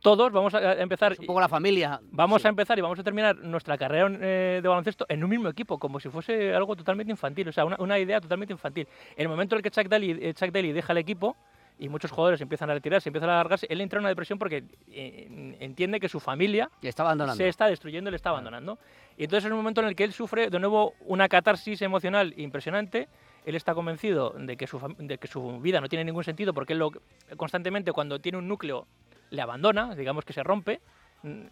todos 0.00 0.30
vamos 0.30 0.54
a 0.54 0.74
empezar. 0.80 1.12
Es 1.12 1.18
un 1.18 1.26
poco 1.26 1.40
la 1.40 1.48
familia. 1.48 2.00
Vamos 2.12 2.42
Sí. 2.42 2.46
a 2.48 2.50
empezar 2.50 2.78
y 2.78 2.82
vamos 2.82 2.98
a 2.98 3.02
terminar 3.02 3.36
nuestra 3.38 3.76
carrera 3.76 4.08
eh, 4.20 4.60
de 4.62 4.68
baloncesto 4.68 5.06
en 5.08 5.24
un 5.24 5.30
mismo 5.30 5.48
equipo, 5.48 5.78
como 5.78 5.98
si 6.00 6.08
fuese 6.08 6.54
algo 6.54 6.76
totalmente 6.76 7.10
infantil, 7.10 7.48
o 7.48 7.52
sea, 7.52 7.64
una, 7.64 7.76
una 7.80 7.98
idea 7.98 8.20
totalmente 8.20 8.52
infantil. 8.52 8.86
En 9.16 9.22
el 9.22 9.28
momento 9.28 9.54
en 9.54 9.58
el 9.58 9.62
que 9.62 9.70
Chuck 9.70 9.88
Daly, 9.88 10.10
eh, 10.22 10.34
Chuck 10.34 10.50
Daly 10.52 10.72
deja 10.72 10.92
el 10.92 10.98
equipo 10.98 11.36
y 11.80 11.88
muchos 11.88 12.10
jugadores 12.10 12.40
empiezan 12.40 12.70
a 12.70 12.74
retirarse, 12.74 13.08
empiezan 13.08 13.30
a 13.30 13.34
alargarse, 13.34 13.66
él 13.70 13.80
entra 13.80 13.98
en 13.98 14.02
una 14.02 14.08
depresión 14.08 14.38
porque 14.38 14.64
eh, 14.92 15.56
entiende 15.60 16.00
que 16.00 16.08
su 16.08 16.18
familia 16.20 16.68
está 16.82 17.04
abandonando. 17.04 17.36
se 17.36 17.48
está 17.48 17.66
destruyendo 17.66 18.10
le 18.10 18.16
está 18.16 18.30
abandonando. 18.30 18.78
Y 19.16 19.24
entonces 19.24 19.46
es 19.46 19.50
un 19.50 19.56
momento 19.58 19.80
en 19.80 19.86
el 19.88 19.96
que 19.96 20.04
él 20.04 20.12
sufre 20.12 20.50
de 20.50 20.58
nuevo 20.58 20.94
una 21.06 21.28
catarsis 21.28 21.80
emocional 21.82 22.34
impresionante. 22.36 23.08
Él 23.48 23.54
está 23.56 23.74
convencido 23.74 24.30
de 24.38 24.56
que 24.56 24.66
su, 24.66 24.78
de 24.98 25.16
que 25.18 25.26
su 25.26 25.60
vida 25.60 25.80
no 25.80 25.88
tiene 25.88 26.04
ningún 26.04 26.22
sentido 26.24 26.52
porque 26.52 26.74
él 26.74 26.78
lo, 26.80 26.90
constantemente 27.36 27.92
cuando 27.92 28.18
tiene 28.20 28.36
un 28.38 28.46
núcleo 28.46 28.86
le 29.30 29.40
abandona, 29.40 29.94
digamos 29.94 30.24
que 30.24 30.32
se 30.34 30.42
rompe, 30.42 30.80
mm, 31.22 31.46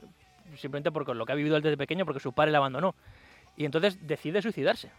simplemente 0.56 0.90
por 0.92 1.14
lo 1.16 1.24
que 1.24 1.32
ha 1.32 1.34
vivido 1.34 1.56
él 1.56 1.62
desde 1.62 1.76
pequeño, 1.76 2.04
porque 2.04 2.20
su 2.20 2.32
padre 2.32 2.50
le 2.50 2.58
abandonó. 2.58 2.94
Y 3.56 3.64
entonces 3.64 4.06
decide 4.06 4.42
suicidarse. 4.42 4.90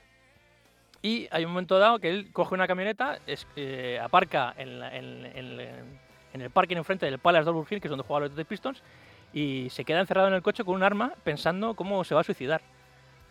Y 1.03 1.27
hay 1.31 1.45
un 1.45 1.51
momento 1.51 1.77
dado 1.77 1.99
que 1.99 2.09
él 2.09 2.31
coge 2.33 2.55
una 2.55 2.65
camioneta, 2.67 3.19
es- 3.27 3.45
eh, 3.55 3.99
aparca 4.01 4.53
en, 4.57 4.79
la- 4.79 4.95
en- 4.95 5.25
en- 5.35 5.99
en 6.33 6.41
el 6.41 6.49
parking 6.49 6.77
enfrente 6.77 7.05
del 7.05 7.19
Palace 7.19 7.45
Double 7.45 7.65
Hill, 7.69 7.79
que 7.79 7.87
es 7.87 7.91
donde 7.91 8.03
juegan 8.05 8.23
los 8.23 8.31
Detroit 8.31 8.47
Pistons, 8.47 8.81
y 9.33 9.69
se 9.69 9.85
queda 9.85 9.99
encerrado 9.99 10.27
en 10.29 10.33
el 10.33 10.41
coche 10.41 10.63
con 10.63 10.73
un 10.75 10.83
arma 10.83 11.13
pensando 11.23 11.75
cómo 11.75 12.03
se 12.03 12.15
va 12.15 12.21
a 12.21 12.23
suicidar. 12.23 12.61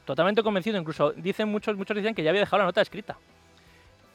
Totalmente 0.04 0.42
convencido, 0.44 0.78
incluso 0.78 1.10
dicen 1.12 1.48
muchos, 1.48 1.76
muchos 1.76 1.96
dicen 1.96 2.14
que 2.14 2.22
ya 2.22 2.30
había 2.30 2.42
dejado 2.42 2.58
la 2.58 2.66
nota 2.66 2.80
escrita. 2.80 3.16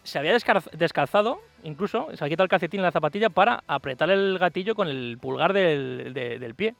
Se 0.03 0.17
había 0.17 0.33
descalzado, 0.33 1.41
incluso, 1.63 2.09
se 2.15 2.25
ha 2.25 2.27
quitado 2.29 2.43
el 2.45 2.49
calcetín 2.49 2.79
en 2.79 2.85
la 2.85 2.91
zapatilla 2.91 3.29
para 3.29 3.63
apretar 3.67 4.09
el 4.09 4.37
gatillo 4.39 4.73
con 4.73 4.87
el 4.87 5.17
pulgar 5.21 5.53
del, 5.53 6.11
de- 6.13 6.39
del 6.39 6.55
pie. 6.55 6.75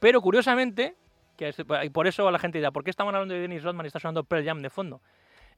Pero 0.00 0.20
curiosamente, 0.20 0.94
que 1.36 1.54
y 1.84 1.90
por 1.90 2.06
eso 2.06 2.28
la 2.30 2.38
gente 2.38 2.58
dirá, 2.58 2.70
¿por 2.72 2.82
qué 2.82 2.90
estamos 2.90 3.14
hablando 3.14 3.34
de 3.34 3.40
Dennis 3.40 3.62
Rodman 3.62 3.86
y 3.86 3.88
está 3.88 4.00
sonando 4.00 4.24
Pearl 4.24 4.44
Jam 4.44 4.62
de 4.62 4.70
fondo? 4.70 5.00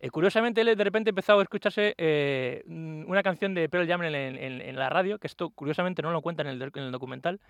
Eh, 0.01 0.11
curiosamente, 0.11 0.61
él 0.61 0.77
de 0.77 0.85
repente 0.85 1.11
empezó 1.11 1.39
a 1.39 1.43
escucharse 1.43 1.95
eh, 1.99 2.63
una 2.67 3.23
canción 3.23 3.55
de 3.55 3.69
Pearl 3.69 3.89
Jam 3.89 4.03
en, 4.03 4.77
la 4.77 4.89
radio, 4.91 5.19
que 5.19 5.27
esto 5.27 5.51
curiosamente 5.51 6.03
no 6.03 6.13
lo 6.13 6.21
cuenta 6.21 6.43
en 6.43 6.49
el, 6.49 6.59
doc- 6.59 6.77
en 6.77 6.85
el 6.85 6.93
documental, 6.93 7.41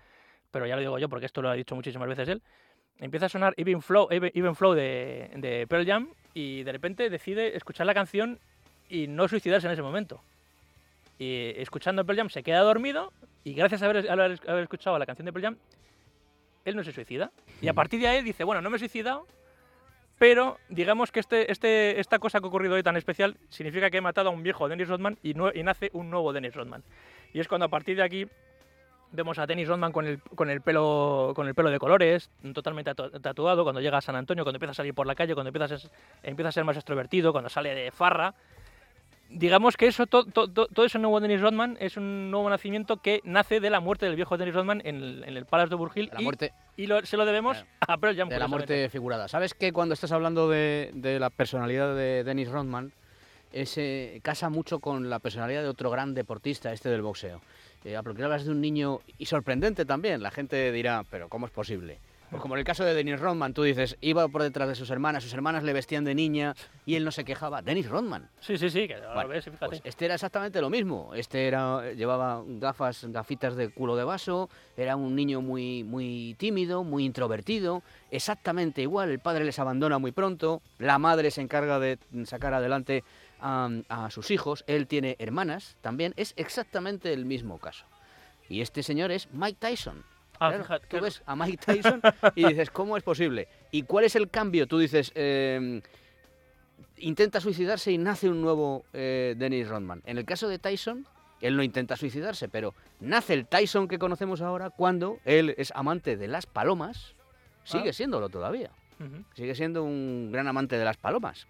pero 0.50 0.66
ya 0.66 0.76
lo 0.76 0.80
digo 0.80 0.98
yo 0.98 1.08
porque 1.08 1.26
esto 1.26 1.42
lo 1.42 1.50
ha 1.50 1.54
dicho 1.54 1.74
muchísimas 1.74 2.08
veces 2.08 2.28
él. 2.28 2.42
Empieza 3.00 3.26
a 3.26 3.28
sonar 3.28 3.54
Even 3.58 3.82
Flow, 3.82 4.08
Even, 4.10 4.30
Even 4.34 4.54
Flow 4.54 4.72
de, 4.72 5.30
de 5.36 5.66
Pearl 5.66 5.84
Jam 5.86 6.08
y 6.32 6.62
de 6.62 6.72
repente 6.72 7.10
decide 7.10 7.56
escuchar 7.56 7.86
la 7.86 7.94
canción 7.94 8.38
y 8.88 9.06
no 9.08 9.28
suicidarse 9.28 9.66
en 9.66 9.72
ese 9.72 9.82
momento. 9.82 10.20
Y 11.18 11.52
escuchando 11.56 12.04
Pearl 12.04 12.18
Jam 12.18 12.30
se 12.30 12.42
queda 12.42 12.60
dormido 12.60 13.12
y 13.44 13.54
gracias 13.54 13.82
a 13.82 13.86
haber, 13.86 14.08
a 14.08 14.12
haber- 14.12 14.40
haber 14.48 14.62
escuchado 14.62 14.98
la 14.98 15.06
canción 15.06 15.26
de 15.26 15.32
Pearl 15.32 15.44
Jam, 15.44 15.56
él 16.64 16.76
no 16.76 16.84
se 16.84 16.92
suicida. 16.92 17.30
Y 17.60 17.68
a 17.68 17.74
partir 17.74 18.00
de 18.00 18.08
ahí 18.08 18.22
dice, 18.22 18.44
bueno, 18.44 18.60
no 18.62 18.70
me 18.70 18.76
he 18.76 18.78
suicidado, 18.78 19.26
pero 20.18 20.58
digamos 20.68 21.10
que 21.12 21.20
este, 21.20 21.50
este, 21.50 22.00
esta 22.00 22.18
cosa 22.18 22.40
que 22.40 22.46
ha 22.46 22.48
ocurrido 22.48 22.74
hoy 22.74 22.82
tan 22.82 22.96
especial 22.96 23.36
significa 23.48 23.90
que 23.90 23.98
he 23.98 24.00
matado 24.00 24.28
a 24.28 24.32
un 24.32 24.42
viejo 24.42 24.68
Dennis 24.68 24.88
Rodman 24.88 25.18
y, 25.22 25.34
nace 25.62 25.90
un 25.92 26.10
nuevo 26.10 26.32
Dennis 26.32 26.54
Rodman. 26.54 26.82
Y 27.32 27.40
es 27.40 27.48
cuando 27.48 27.66
a 27.66 27.68
partir 27.68 27.96
de 27.96 28.02
aquí 28.02 28.26
vemos 29.12 29.38
a 29.38 29.46
Dennis 29.46 29.68
Rodman 29.68 29.90
con 29.92 30.06
el, 30.06 30.20
con 30.20 30.50
el, 30.50 30.60
pelo, 30.60 31.32
con 31.34 31.46
el 31.48 31.54
pelo 31.54 31.70
de 31.70 31.78
colores, 31.78 32.30
totalmente 32.52 32.94
tatu- 32.94 33.20
tatuado, 33.20 33.62
cuando 33.64 33.80
llega 33.80 33.98
a 33.98 34.02
San 34.02 34.16
Antonio, 34.16 34.44
cuando 34.44 34.56
empieza 34.56 34.72
a 34.72 34.74
salir 34.74 34.92
por 34.94 35.06
la 35.06 35.14
calle, 35.14 35.34
cuando 35.34 35.48
empieza 35.48 35.74
a 35.74 35.78
ser, 35.78 35.90
empieza 36.22 36.48
a 36.50 36.52
ser 36.52 36.64
más 36.64 36.76
extrovertido, 36.76 37.32
cuando 37.32 37.48
sale 37.48 37.74
de 37.74 37.90
farra. 37.90 38.34
Digamos 39.30 39.76
que 39.76 39.86
eso, 39.86 40.06
to- 40.06 40.24
to- 40.24 40.48
to- 40.48 40.68
todo 40.68 40.86
ese 40.86 40.98
nuevo 40.98 41.20
Dennis 41.20 41.40
Rodman 41.42 41.76
es 41.80 41.98
un 41.98 42.30
nuevo 42.30 42.48
nacimiento 42.48 42.96
que 42.96 43.20
nace 43.24 43.60
de 43.60 43.68
la 43.68 43.78
muerte 43.80 44.06
del 44.06 44.16
viejo 44.16 44.38
Dennis 44.38 44.54
Rodman 44.54 44.80
en 44.84 44.96
el, 44.96 45.24
en 45.26 45.36
el 45.36 45.44
Palace 45.44 45.68
de 45.68 45.74
Burhill 45.76 46.10
La 46.14 46.20
y, 46.20 46.24
muerte 46.24 46.52
y 46.78 46.86
lo- 46.86 47.04
se 47.04 47.16
lo 47.18 47.26
debemos 47.26 47.62
a 47.80 47.98
Pearl 47.98 48.16
Jam. 48.16 48.28
de 48.30 48.38
la 48.38 48.48
muerte 48.48 48.88
figurada. 48.88 49.28
¿Sabes 49.28 49.52
que 49.52 49.70
cuando 49.72 49.92
estás 49.92 50.12
hablando 50.12 50.48
de, 50.48 50.90
de 50.94 51.20
la 51.20 51.28
personalidad 51.28 51.94
de 51.94 52.24
Dennis 52.24 52.48
Rodman, 52.48 52.92
ese 53.52 54.20
casa 54.22 54.48
mucho 54.48 54.78
con 54.78 55.08
la 55.10 55.18
personalidad 55.18 55.62
de 55.62 55.68
otro 55.68 55.90
gran 55.90 56.14
deportista, 56.14 56.72
este 56.72 56.88
del 56.88 57.02
boxeo? 57.02 57.40
Eh, 57.84 57.98
porque 58.02 58.24
hablas 58.24 58.44
de 58.44 58.50
un 58.50 58.60
niño 58.60 59.00
y 59.18 59.26
sorprendente 59.26 59.84
también. 59.84 60.22
La 60.22 60.30
gente 60.30 60.72
dirá, 60.72 61.04
pero 61.10 61.28
¿cómo 61.28 61.46
es 61.46 61.52
posible? 61.52 61.98
Pues 62.30 62.42
como 62.42 62.54
en 62.54 62.58
el 62.58 62.64
caso 62.64 62.84
de 62.84 62.92
Dennis 62.92 63.18
Rodman, 63.18 63.54
tú 63.54 63.62
dices, 63.62 63.96
iba 64.02 64.28
por 64.28 64.42
detrás 64.42 64.68
de 64.68 64.74
sus 64.74 64.90
hermanas, 64.90 65.22
sus 65.22 65.32
hermanas 65.32 65.62
le 65.62 65.72
vestían 65.72 66.04
de 66.04 66.14
niña 66.14 66.54
y 66.84 66.96
él 66.96 67.04
no 67.04 67.10
se 67.10 67.24
quejaba. 67.24 67.62
Dennis 67.62 67.88
Rodman. 67.88 68.28
Sí, 68.40 68.58
sí, 68.58 68.68
sí, 68.68 68.86
que 68.86 68.96
ahora 68.96 69.14
Bueno, 69.14 69.30
ves, 69.30 69.44
fíjate. 69.44 69.66
Pues 69.66 69.80
este 69.82 70.04
era 70.04 70.14
exactamente 70.14 70.60
lo 70.60 70.68
mismo. 70.68 71.14
Este 71.14 71.46
era 71.46 71.90
llevaba 71.92 72.42
gafas, 72.46 73.06
gafitas 73.08 73.56
de 73.56 73.70
culo 73.70 73.96
de 73.96 74.04
vaso, 74.04 74.50
era 74.76 74.96
un 74.96 75.16
niño 75.16 75.40
muy 75.40 75.84
muy 75.84 76.36
tímido, 76.38 76.84
muy 76.84 77.06
introvertido, 77.06 77.82
exactamente 78.10 78.82
igual. 78.82 79.08
El 79.10 79.20
padre 79.20 79.44
les 79.44 79.58
abandona 79.58 79.98
muy 79.98 80.12
pronto, 80.12 80.60
la 80.78 80.98
madre 80.98 81.30
se 81.30 81.40
encarga 81.40 81.78
de 81.78 81.98
sacar 82.24 82.52
adelante 82.52 83.04
a, 83.40 83.70
a 83.88 84.10
sus 84.10 84.30
hijos. 84.30 84.64
Él 84.66 84.86
tiene 84.86 85.16
hermanas 85.18 85.78
también. 85.80 86.12
Es 86.16 86.34
exactamente 86.36 87.12
el 87.14 87.24
mismo 87.24 87.58
caso. 87.58 87.86
Y 88.50 88.60
este 88.60 88.82
señor 88.82 89.12
es 89.12 89.28
Mike 89.32 89.58
Tyson. 89.58 90.04
Ah, 90.40 90.48
Claro, 90.50 90.64
fíjate, 90.64 90.84
tú 90.86 90.88
claro. 90.90 91.04
ves 91.04 91.22
a 91.26 91.36
Mike 91.36 91.64
Tyson 91.64 92.00
y 92.34 92.44
dices, 92.48 92.70
¿cómo 92.70 92.96
es 92.96 93.02
posible? 93.02 93.48
¿Y 93.70 93.82
cuál 93.82 94.04
es 94.04 94.14
el 94.16 94.30
cambio? 94.30 94.66
Tú 94.66 94.78
dices, 94.78 95.10
eh, 95.14 95.80
intenta 96.98 97.40
suicidarse 97.40 97.90
y 97.92 97.98
nace 97.98 98.28
un 98.28 98.40
nuevo 98.40 98.84
eh, 98.92 99.34
Dennis 99.36 99.68
Rodman. 99.68 100.02
En 100.06 100.18
el 100.18 100.24
caso 100.24 100.48
de 100.48 100.58
Tyson, 100.58 101.06
él 101.40 101.56
no 101.56 101.62
intenta 101.62 101.96
suicidarse, 101.96 102.48
pero 102.48 102.74
nace 103.00 103.34
el 103.34 103.46
Tyson 103.46 103.88
que 103.88 103.98
conocemos 103.98 104.40
ahora 104.40 104.70
cuando 104.70 105.18
él 105.24 105.54
es 105.58 105.72
amante 105.74 106.16
de 106.16 106.28
las 106.28 106.46
palomas. 106.46 107.14
Sigue 107.64 107.90
Ah. 107.90 107.92
siéndolo 107.92 108.28
todavía. 108.28 108.70
Sigue 109.34 109.54
siendo 109.54 109.84
un 109.84 110.30
gran 110.32 110.48
amante 110.48 110.76
de 110.76 110.84
las 110.84 110.96
palomas. 110.96 111.46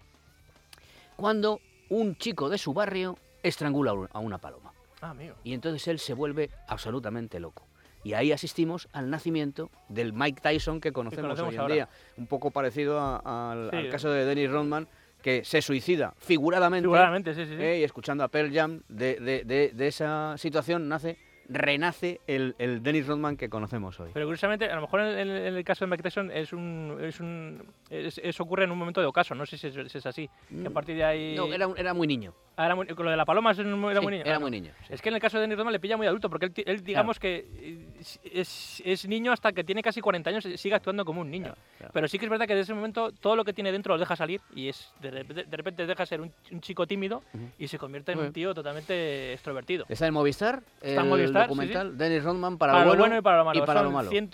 Cuando 1.15 1.59
un 1.89 2.15
chico 2.15 2.49
de 2.49 2.57
su 2.59 2.73
barrio 2.73 3.17
estrangula 3.41 3.91
a 3.91 3.93
un- 3.95 4.09
a 4.13 4.19
una 4.19 4.37
paloma. 4.37 4.71
Ah. 5.01 5.15
Y 5.43 5.53
entonces 5.53 5.87
él 5.87 5.97
se 5.99 6.13
vuelve 6.13 6.49
absolutamente 6.67 7.39
loco. 7.39 7.65
Y 8.03 8.13
ahí 8.13 8.31
asistimos 8.31 8.87
al 8.93 9.09
nacimiento 9.09 9.69
del 9.89 10.13
Mike 10.13 10.41
Tyson 10.41 10.79
que 10.79 10.91
conocemos, 10.91 11.23
conocemos 11.23 11.49
hoy 11.49 11.55
en 11.55 11.61
ahora. 11.61 11.73
día. 11.75 11.89
Un 12.17 12.27
poco 12.27 12.51
parecido 12.51 12.99
a- 12.99 13.51
al, 13.51 13.69
Sí, 13.71 13.75
al 13.77 13.89
caso 13.89 14.09
de 14.11 14.25
Dennis 14.25 14.49
Rodman, 14.49 14.87
que 15.21 15.43
se 15.43 15.61
suicida 15.61 16.13
figuradamente. 16.17 16.85
Figuradamente, 16.85 17.33
sí, 17.33 17.45
sí, 17.45 17.55
sí. 17.57 17.61
eh, 17.61 17.79
y 17.79 17.83
escuchando 17.83 18.23
a 18.23 18.29
Pearl 18.29 18.53
Jam, 18.53 18.81
de, 18.87 19.19
de- 19.19 19.43
de- 19.43 19.71
de 19.73 19.87
esa 19.87 20.37
situación 20.37 20.87
nace, 20.87 21.17
renace 21.49 22.21
el, 22.27 22.55
el 22.59 22.81
Dennis 22.83 23.07
Rodman 23.07 23.35
que 23.35 23.49
conocemos 23.49 23.99
hoy. 23.99 24.11
Pero 24.13 24.25
curiosamente, 24.27 24.69
a 24.69 24.75
lo 24.75 24.81
mejor 24.81 25.01
en, 25.01 25.17
en- 25.19 25.29
en 25.47 25.55
el 25.55 25.63
caso 25.63 25.83
de 25.83 25.89
Mike 25.91 26.03
Tyson 26.03 26.31
es 26.31 26.53
un, 26.53 26.97
es 27.01 27.19
un 27.19 27.63
es- 27.89 28.19
eso 28.23 28.43
ocurre 28.43 28.63
en 28.65 28.71
un 28.71 28.77
momento 28.77 29.01
de 29.01 29.07
ocaso, 29.07 29.35
no 29.35 29.45
sé 29.45 29.57
si 29.57 29.67
es, 29.67 29.91
si 29.91 29.97
es 29.97 30.05
así. 30.05 30.29
Que 30.61 30.67
a 30.67 30.71
partir 30.71 30.95
de 30.95 31.03
ahí... 31.03 31.33
Mm. 31.33 31.35
No, 31.37 31.53
era, 31.53 31.67
era 31.75 31.93
muy 31.93 32.07
niño. 32.07 32.33
Ah, 32.61 32.75
con 32.75 33.05
lo 33.05 33.11
de 33.11 33.15
la 33.15 33.23
paloma 33.23 33.51
era 33.51 33.63
muy 34.01 34.11
niño. 34.11 34.23
era 34.25 34.35
Ah, 34.35 34.39
muy 34.39 34.51
niño. 34.51 34.73
Es 34.89 35.01
que 35.01 35.07
en 35.07 35.15
el 35.15 35.21
caso 35.21 35.37
de 35.37 35.41
Dennis 35.41 35.57
Rodman 35.57 35.71
le 35.71 35.79
pilla 35.79 35.95
muy 35.95 36.07
adulto, 36.07 36.29
porque 36.29 36.51
él 36.65 36.83
digamos 36.83 37.17
que 37.17 37.47
eh, 37.53 37.87
es, 38.23 38.81
es 38.85 39.07
niño 39.07 39.31
hasta 39.31 39.51
que 39.51 39.63
tiene 39.63 39.81
casi 39.81 40.01
40 40.01 40.29
años 40.29 40.45
y 40.45 40.57
sigue 40.57 40.75
actuando 40.75 41.05
como 41.05 41.21
un 41.21 41.29
niño. 41.31 41.53
claro. 41.77 41.91
Pero 41.93 42.07
sí 42.07 42.17
que 42.19 42.25
es 42.25 42.29
verdad 42.31 42.45
que 42.47 42.53
desde 42.55 42.63
ese 42.63 42.73
momento 42.73 43.11
todo 43.11 43.35
lo 43.35 43.43
que 43.45 43.53
tiene 43.53 43.71
dentro 43.71 43.93
lo 43.93 43.99
deja 43.99 44.15
salir 44.15 44.41
y 44.55 44.67
es 44.69 44.91
de, 45.01 45.11
repente- 45.11 45.43
de 45.45 45.57
repente 45.57 45.85
deja 45.87 46.03
de 46.03 46.07
ser 46.07 46.21
un, 46.21 46.31
un 46.51 46.61
chico 46.61 46.85
tímido 46.87 47.23
y 47.57 47.67
se 47.67 47.77
convierte 47.77 48.11
en 48.13 48.17
Muy 48.19 48.27
un 48.27 48.33
tío 48.33 48.53
totalmente 48.53 49.33
extrovertido. 49.33 49.85
Está 49.89 50.07
en 50.07 50.13
Movistar, 50.13 50.61
Está 50.81 50.93
en 50.93 50.99
el 50.99 51.05
Movistar, 51.09 51.43
sí, 51.43 51.49
documental 51.49 51.97
Dennis 51.97 52.23
Rodman 52.23 52.57
para, 52.57 52.73
Para, 52.73 52.85
lo 52.85 52.93
lo 52.93 52.99
bueno 52.99 53.17
y 53.17 53.21
para 53.21 53.37
lo 53.39 53.45
malo. 53.45 53.59
y 53.63 53.65
para 53.65 53.79
Son 53.81 53.85
lo 53.85 53.91
malo. 53.91 54.09
100 54.09 54.29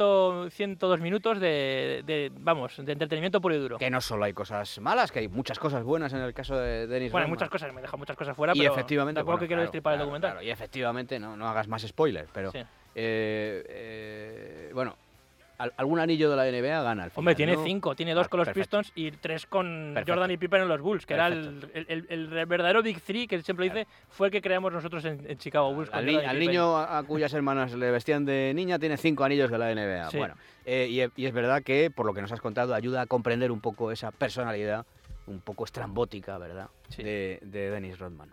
102 0.52 1.00
minutos 1.02 1.40
de, 1.40 2.04
de, 2.06 2.32
vamos, 2.40 2.74
de 2.78 2.92
entretenimiento 2.92 3.42
puro 3.42 3.56
y 3.56 3.60
duro. 3.60 3.78
Que 3.78 3.90
no 3.90 4.02
solo 4.02 4.26
hay 4.26 4.34
cosas 4.34 4.80
malas, 4.80 5.12
que 5.12 5.20
hay 5.20 5.28
muchas 5.28 5.60
cosas 5.60 5.84
buenas 5.84 6.14
en 6.14 6.20
el 6.20 6.34
caso 6.34 6.56
de 6.58 6.88
Dennis 6.88 7.12
Bueno, 7.12 7.26
hay 7.26 7.28
Rodman. 7.28 7.30
muchas 7.32 7.50
cosas, 7.50 7.74
me 7.74 7.82
deja 7.82 7.98
muchas 7.98 8.16
cosas 8.16 8.36
fuera, 8.36 8.54
y 8.56 8.60
pero 8.60 8.74
efectivamente, 8.74 9.20
tampoco 9.20 9.34
bueno, 9.34 9.40
que 9.42 9.48
quiero 9.48 9.60
claro, 9.60 9.68
destripar 9.72 9.94
el 9.94 10.00
documental. 10.00 10.32
claro, 10.32 10.46
y 10.46 10.50
efectivamente, 10.52 11.20
no, 11.20 11.36
no 11.38 11.48
hagas 11.48 11.68
más 11.68 11.82
spoilers, 11.84 12.30
pero 12.34 12.52
Sí. 12.52 12.60
Eh, 12.96 13.64
eh, 13.68 14.72
bueno, 14.74 14.96
al- 15.58 15.74
algún 15.78 16.00
anillo 16.00 16.30
de 16.30 16.36
la 16.36 16.46
NBA 16.46 16.82
gana 16.84 17.04
al 17.04 17.12
final. 17.12 17.20
Hombre, 17.20 17.36
tiene 17.36 17.54
¿no? 17.54 17.64
cinco, 17.64 17.96
tiene 17.96 18.14
dos 18.14 18.26
Ah, 18.28 18.30
con 18.30 18.40
los 18.40 18.48
perfecto. 18.48 18.78
Pistons 18.80 18.92
y 18.96 19.12
tres 19.12 19.46
con 19.46 19.92
Perfecto. 19.94 20.14
Jordan 20.14 20.32
y 20.32 20.38
Pippen 20.38 20.62
en 20.64 20.68
los 20.68 20.82
Bulls, 20.82 21.06
que 21.06 21.14
era 21.14 21.28
el, 21.28 21.70
el- 21.74 21.86
el- 22.10 22.34
el 22.34 22.46
verdadero 22.46 22.82
Big 22.84 23.02
Three 23.02 23.28
que 23.28 23.36
él 23.36 23.44
siempre 23.44 23.66
dice 23.66 23.88
fue 24.10 24.28
el 24.28 24.32
que 24.32 24.42
creamos 24.42 24.74
nosotros 24.74 25.06
en, 25.06 25.30
en 25.30 25.38
Chicago 25.38 25.74
Bulls. 25.74 25.90
Al, 25.94 26.06
niño 26.40 26.76
a, 26.78 26.98
a 26.98 27.04
cuyas 27.04 27.34
hermanas 27.34 27.74
le 27.74 27.92
vestían 27.92 28.26
de 28.26 28.52
niña 28.56 28.80
tiene 28.80 28.98
cinco 28.98 29.24
anillos 29.24 29.50
de 29.52 29.58
la 29.58 29.74
NBA. 29.74 30.10
Sí. 30.12 30.18
Bueno, 30.18 30.36
eh, 30.66 30.88
y, 31.16 31.22
y 31.22 31.26
es 31.26 31.34
verdad 31.34 31.64
que, 31.64 31.90
por 31.90 32.06
lo 32.06 32.14
que 32.14 32.22
nos 32.22 32.32
has 32.32 32.42
contado, 32.42 32.74
ayuda 32.76 33.02
a 33.02 33.06
comprender 33.06 33.52
un 33.52 33.62
poco 33.62 33.92
esa 33.92 34.12
personalidad 34.12 34.86
un 35.28 35.40
poco 35.42 35.64
estrambótica, 35.66 36.38
¿verdad? 36.38 36.68
Sí. 36.90 37.02
De, 37.02 37.40
de 37.42 37.72
Dennis 37.72 37.98
Rodman. 37.98 38.30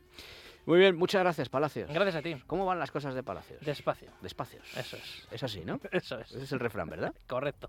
Muy 0.64 0.78
bien, 0.78 0.96
muchas 0.96 1.22
gracias, 1.22 1.48
Palacios. 1.48 1.90
Gracias 1.92 2.16
a 2.16 2.22
ti. 2.22 2.36
¿Cómo 2.46 2.64
van 2.64 2.78
las 2.78 2.90
cosas 2.90 3.14
de 3.14 3.22
Palacios? 3.22 3.60
Despacio. 3.64 4.08
Despacios. 4.20 4.64
Eso 4.76 4.96
es. 4.96 5.26
Es 5.30 5.42
así, 5.42 5.64
¿no? 5.64 5.80
Eso 5.90 6.18
es. 6.20 6.30
Ese 6.30 6.44
es 6.44 6.52
el 6.52 6.60
refrán, 6.60 6.88
¿verdad? 6.88 7.12
Correcto. 7.26 7.68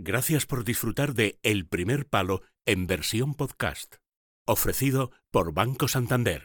Gracias 0.00 0.46
por 0.46 0.64
disfrutar 0.64 1.14
de 1.14 1.38
El 1.42 1.66
primer 1.66 2.06
palo 2.06 2.42
en 2.66 2.86
versión 2.86 3.34
podcast, 3.34 3.96
ofrecido 4.46 5.10
por 5.30 5.52
Banco 5.52 5.88
Santander. 5.88 6.36